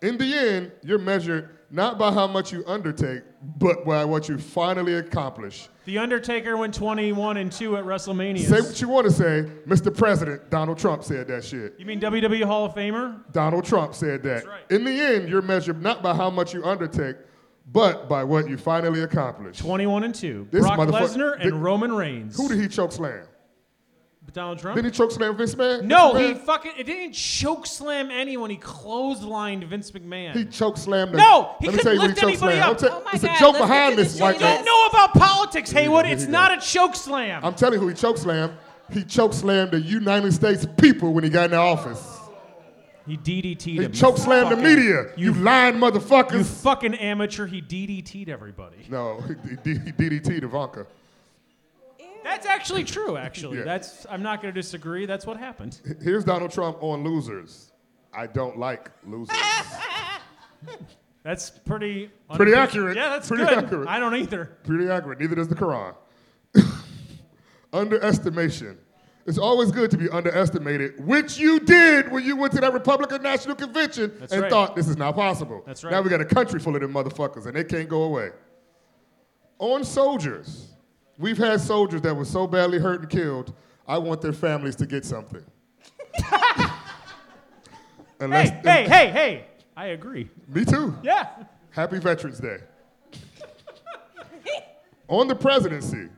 [0.00, 3.22] In the end, you're measured not by how much you undertake,
[3.58, 5.68] but by what you finally accomplish.
[5.84, 8.40] The Undertaker went 21 and 2 at WrestleMania.
[8.40, 9.50] Say what you want to say.
[9.66, 9.94] Mr.
[9.94, 11.74] President, Donald Trump said that shit.
[11.78, 13.20] you mean WWE Hall of Famer?
[13.32, 14.46] Donald Trump said that.
[14.46, 14.62] right.
[14.70, 17.16] In the end, you're measured not by how much you undertake,
[17.70, 19.58] but by what you finally accomplish.
[19.58, 20.48] 21 and 2.
[20.50, 22.36] This Brock Lesnar and Roman Reigns.
[22.36, 23.24] Who did he choke slam?
[24.32, 24.76] Donald Trump?
[24.76, 25.82] Did he choke slam Vince McMahon?
[25.84, 28.50] no, Vince he fucking it didn't choke slam anyone.
[28.50, 30.34] He clotheslined Vince McMahon.
[30.34, 31.12] He choke slammed.
[31.14, 32.78] No, he Let me couldn't tell you lift he anybody up.
[32.78, 35.12] Tell- Oh my it's a joke behind this this white shit you don't know about
[35.14, 36.06] politics, Haywood.
[36.06, 37.44] It's he not a choke slam.
[37.44, 38.52] I'm telling you who he choke slammed.
[38.90, 42.18] He choke slammed the United States people when he got in the office.
[43.06, 43.92] he DDT'd He him.
[43.92, 45.06] choke slammed the media.
[45.16, 46.32] You, You, lying motherfuckers.
[46.32, 47.46] you fucking amateur.
[47.46, 48.76] He DDT'd everybody.
[48.88, 49.34] no, he,
[49.72, 50.86] he, he DDT'd Ivanka.
[52.28, 53.16] That's actually true.
[53.16, 53.64] Actually, Yeah.
[53.64, 54.06] that's.
[54.10, 55.06] I'm not going to disagree.
[55.06, 55.80] That's what happened.
[56.02, 57.72] Here's Donald Trump on losers.
[58.12, 59.36] I don't like losers.
[61.24, 62.10] That's pretty.
[62.34, 62.96] Pretty accurate.
[62.96, 63.52] Yeah, that's Pretty good.
[63.64, 63.88] accurate.
[63.88, 64.56] I don't either.
[64.64, 65.20] Pretty accurate.
[65.20, 65.94] Neither does the Quran.
[67.72, 68.78] Underestimation.
[69.26, 73.22] It's always good to be underestimated, which you did when you went to that Republican
[73.22, 74.50] National Convention That's and right.
[74.50, 75.62] thought this is not possible.
[75.66, 75.90] That's right.
[75.90, 78.30] Now we got a country full of them motherfuckers and they can't go away.
[79.58, 80.68] On soldiers,
[81.18, 83.52] we've had soldiers that were so badly hurt and killed,
[83.86, 85.44] I want their families to get something.
[88.20, 89.44] Unless, Hey, hey, hey, hey!
[89.76, 90.28] I agree.
[90.48, 90.96] Me too.
[91.02, 91.28] Yeah.
[91.70, 92.58] Happy Veterans Day.
[95.06, 96.08] On the presidency,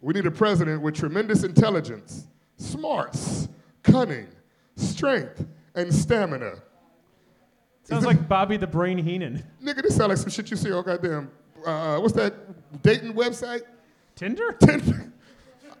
[0.00, 2.26] we need a president with tremendous intelligence,
[2.56, 3.48] smarts,
[3.82, 4.28] cunning,
[4.76, 5.44] strength,
[5.74, 6.54] and stamina.
[7.82, 9.42] Sounds like Bobby the Brain Heenan.
[9.62, 11.30] Nigga, this sounds like some shit you see on goddamn,
[11.66, 13.62] uh, what's that Dayton website?
[14.20, 14.54] Tinder?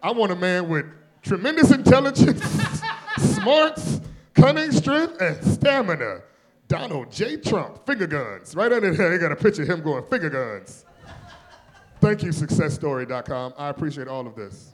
[0.02, 0.86] I want a man with
[1.20, 2.42] tremendous intelligence,
[3.18, 4.00] smarts,
[4.32, 6.22] cunning, strength, and stamina.
[6.66, 7.36] Donald J.
[7.36, 8.54] Trump, finger guns.
[8.54, 10.86] Right under there, they got a picture of him going finger guns.
[12.00, 13.52] Thank you, successstory.com.
[13.58, 14.72] I appreciate all of this.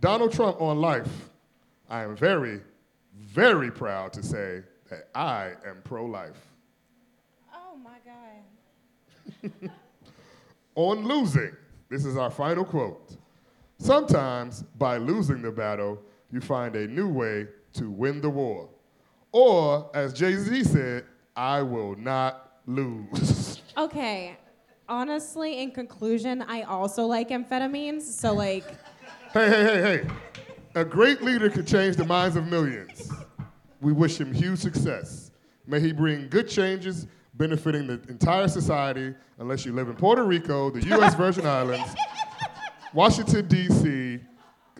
[0.00, 1.28] Donald Trump on life.
[1.90, 2.62] I am very,
[3.14, 6.40] very proud to say that I am pro life.
[7.54, 7.98] Oh my
[9.52, 9.70] God.
[10.74, 11.54] on losing.
[11.92, 13.18] This is our final quote.
[13.76, 18.70] Sometimes, by losing the battle, you find a new way to win the war.
[19.30, 21.04] Or, as Jay Z said,
[21.36, 23.58] I will not lose.
[23.74, 24.36] Okay.
[24.86, 28.02] Honestly, in conclusion, I also like amphetamines.
[28.02, 28.66] So like,
[29.32, 30.10] hey, hey, hey, hey.
[30.74, 33.10] A great leader can change the minds of millions.
[33.80, 35.30] We wish him huge success.
[35.66, 40.70] May he bring good changes benefiting the entire society, unless you live in Puerto Rico,
[40.70, 41.14] the U.S.
[41.14, 41.94] Virgin Islands,
[42.92, 44.20] Washington, D.C.,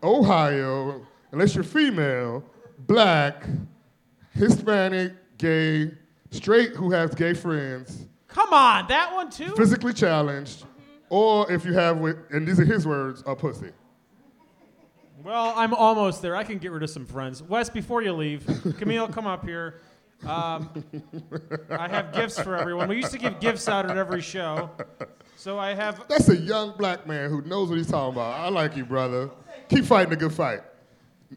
[0.03, 2.44] Ohio, unless you're female,
[2.80, 3.46] black,
[4.32, 5.92] Hispanic, gay,
[6.30, 9.55] straight who has gay friends, Come on, that one too?
[9.57, 10.70] physically challenged, mm-hmm.
[11.11, 13.70] or if you have, with, and these are his words, a pussy.
[15.22, 16.34] Well, I'm almost there.
[16.34, 17.42] I can get rid of some friends.
[17.42, 18.44] Wes, before you leave,
[18.78, 19.80] Camille, come up here.
[20.26, 20.84] Um,
[21.70, 22.88] I have gifts for everyone.
[22.88, 24.70] We used to give gifts out at every show.
[25.36, 26.06] So I have.
[26.08, 28.38] That's a young black man who knows what he's talking about.
[28.38, 29.30] I like you, brother.
[29.68, 30.60] Keep fighting a good fight.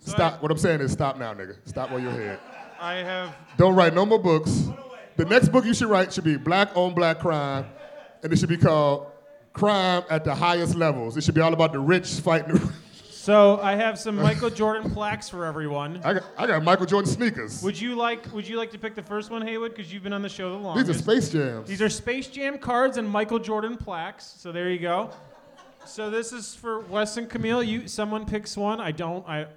[0.01, 0.41] Stop.
[0.41, 1.55] What I'm saying is stop now, nigga.
[1.65, 2.39] Stop while you're ahead.
[2.79, 3.35] I have.
[3.57, 4.67] Don't write no more books.
[5.15, 7.65] The next book you should write should be Black on Black Crime,
[8.21, 9.07] and it should be called
[9.53, 11.15] Crime at the Highest Levels.
[11.15, 12.73] It should be all about the rich fighting the
[13.25, 15.99] So I have some Michael Jordan plaques for everyone.
[16.03, 17.63] I got, I got Michael Jordan sneakers.
[17.63, 19.73] Would you like Would you like to pick the first one, Haywood?
[19.73, 20.85] Because you've been on the show the longest.
[20.85, 21.67] These are Space Jams.
[21.67, 24.35] These are Space Jam cards and Michael Jordan plaques.
[24.37, 25.09] So there you go.
[25.87, 27.63] So this is for Wes and Camille.
[27.63, 28.79] You someone picks one.
[28.79, 29.27] I don't.
[29.27, 29.47] I.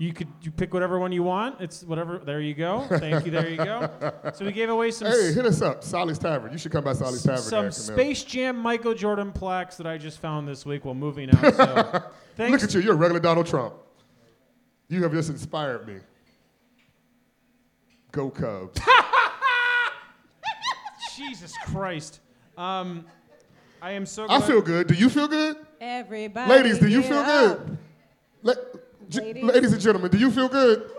[0.00, 1.60] You could you pick whatever one you want.
[1.60, 2.22] It's whatever.
[2.24, 2.86] There you go.
[2.88, 3.30] Thank you.
[3.30, 3.90] There you go.
[4.34, 5.84] So we gave away some Hey, hit us up.
[5.84, 6.52] Solly's Tavern.
[6.52, 7.42] You should come by Solly's Tavern.
[7.42, 7.70] some.
[7.70, 11.54] Space Jam Michael Jordan plaques that I just found this week while moving out.
[11.54, 12.02] So
[12.36, 12.62] thanks.
[12.62, 12.80] Look at you.
[12.80, 13.74] You're a regular Donald Trump.
[14.88, 15.96] You have just inspired me.
[18.10, 18.80] Go Cubs.
[21.16, 22.20] Jesus Christ.
[22.56, 23.04] Um,
[23.82, 24.26] I am so.
[24.26, 24.42] Glad.
[24.42, 24.86] I feel good.
[24.86, 25.56] Do you feel good?
[25.78, 26.50] everybody.
[26.50, 27.66] Ladies, do you feel up.
[27.66, 27.78] good?
[28.42, 28.60] Le- j-
[29.18, 29.44] Ladies.
[29.44, 30.90] ladies and gentlemen, do you feel good?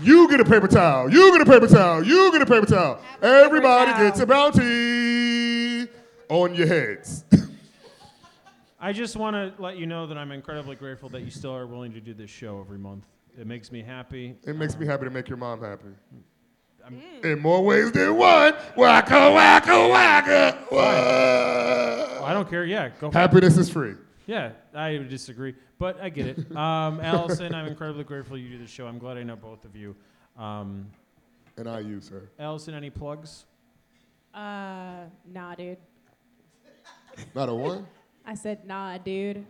[0.00, 1.10] You get a paper towel.
[1.10, 2.02] You get a paper towel.
[2.02, 3.00] You get a paper towel.
[3.20, 4.04] Everybody towel.
[4.04, 5.88] gets a bounty
[6.28, 7.24] on your heads.
[8.80, 11.66] I just want to let you know that I'm incredibly grateful that you still are
[11.66, 13.04] willing to do this show every month.
[13.38, 14.36] It makes me happy.
[14.44, 15.84] it makes me happy to make your mom happy.
[16.84, 18.54] I'm- In more ways than one.
[18.76, 19.30] Wacka,
[19.62, 20.70] wacka, wacka.
[20.72, 22.26] Wah.
[22.26, 22.64] I don't care.
[22.64, 23.10] Yeah, go.
[23.10, 23.20] For it.
[23.20, 23.94] Happiness is free.
[24.26, 26.38] Yeah, I disagree, but I get it.
[26.56, 28.86] Um, Allison, I'm incredibly grateful you do this show.
[28.86, 29.96] I'm glad I know both of you.
[30.38, 30.86] Um,
[31.56, 32.30] And I use her.
[32.38, 33.44] Allison, any plugs?
[34.32, 35.76] Uh, nah, dude.
[37.34, 37.86] Not a one?
[38.24, 39.44] I said, nah, dude.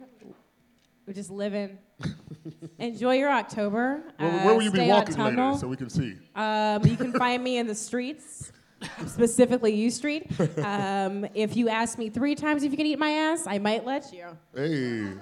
[1.06, 1.78] We're just living.
[2.78, 4.02] Enjoy your October.
[4.16, 5.48] Where, Uh, where will you be walking autumnal.
[5.50, 6.16] later so we can see?
[6.34, 8.50] Um, you can find me in the streets,
[9.06, 10.26] specifically U Street.
[10.58, 13.84] Um, if you ask me three times if you can eat my ass, I might
[13.84, 14.26] let you.
[14.54, 15.12] Hey.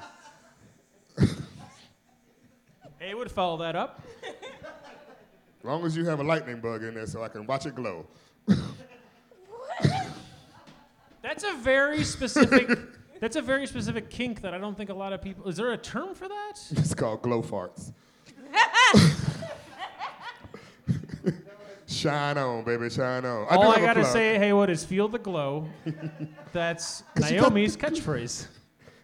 [3.03, 4.03] Hey, would follow that up.
[4.23, 7.75] As long as you have a lightning bug in there so I can watch it
[7.75, 8.05] glow.
[11.23, 12.79] That's a very specific.
[13.21, 15.49] that's a very specific kink that I don't think a lot of people.
[15.49, 16.55] Is there a term for that?
[16.73, 17.93] It's called glow farts.
[22.01, 23.47] Shine on, baby, shine on.
[23.51, 25.69] I All I gotta say, Haywood, is feel the glow.
[26.55, 28.47] That's Naomi's catchphrase.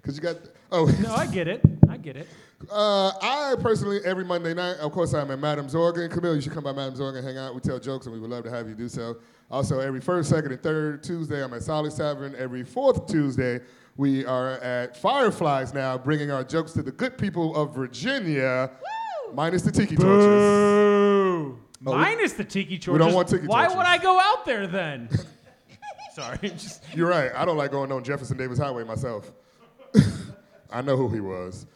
[0.02, 0.36] Cause you got
[0.72, 1.60] oh No, I get it.
[1.90, 2.26] I get it.
[2.70, 6.10] uh, I personally every Monday night, of course I'm at Madam's Organ.
[6.10, 7.54] Camille, you should come by Madam's Organ, hang out.
[7.54, 9.16] We tell jokes and we would love to have you do so.
[9.50, 12.34] Also, every first, second, and third Tuesday, I'm at Solly's Tavern.
[12.36, 13.60] Every fourth Tuesday,
[13.96, 18.70] we are at Fireflies now, bringing our jokes to the good people of Virginia,
[19.34, 20.26] minus the tiki torches.
[20.26, 21.58] Boo!
[21.84, 22.92] Oh, we- Minus the tiki torches.
[22.92, 23.76] we don't want tiki Why torches.
[23.76, 25.08] would I go out there then?
[26.14, 26.38] Sorry.
[26.42, 27.30] Just, You're right.
[27.34, 29.30] I don't like going on Jefferson Davis Highway myself.
[30.70, 31.66] I know who he was.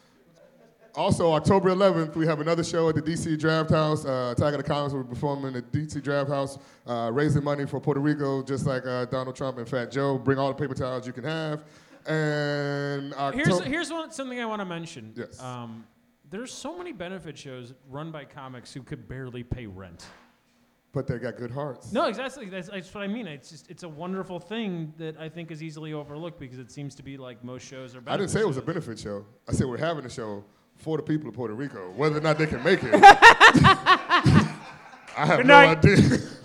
[0.95, 4.03] Also, October 11th, we have another show at the DC Draft House.
[4.03, 7.43] Uh, Attack of the Commons will be performing at the DC Draft House, uh, raising
[7.43, 10.17] money for Puerto Rico, just like uh, Donald Trump and Fat Joe.
[10.17, 11.63] Bring all the paper towels you can have.
[12.07, 15.13] And here's here's one, something I want to mention.
[15.15, 15.41] Yes.
[15.41, 15.85] Um,
[16.31, 20.05] there's so many benefit shows run by comics who could barely pay rent.
[20.93, 21.91] but they got good hearts.
[21.93, 22.47] No, exactly.
[22.49, 23.27] That's, that's what I mean.
[23.27, 26.95] It's just it's a wonderful thing that I think is easily overlooked because it seems
[26.95, 28.01] to be like most shows are.
[28.07, 29.25] I didn't say it was a benefit show.
[29.47, 30.43] I said we're having a show
[30.77, 32.91] for the people of Puerto Rico, whether or not they can make it.
[35.17, 35.77] I have Good no night.
[35.77, 35.97] idea.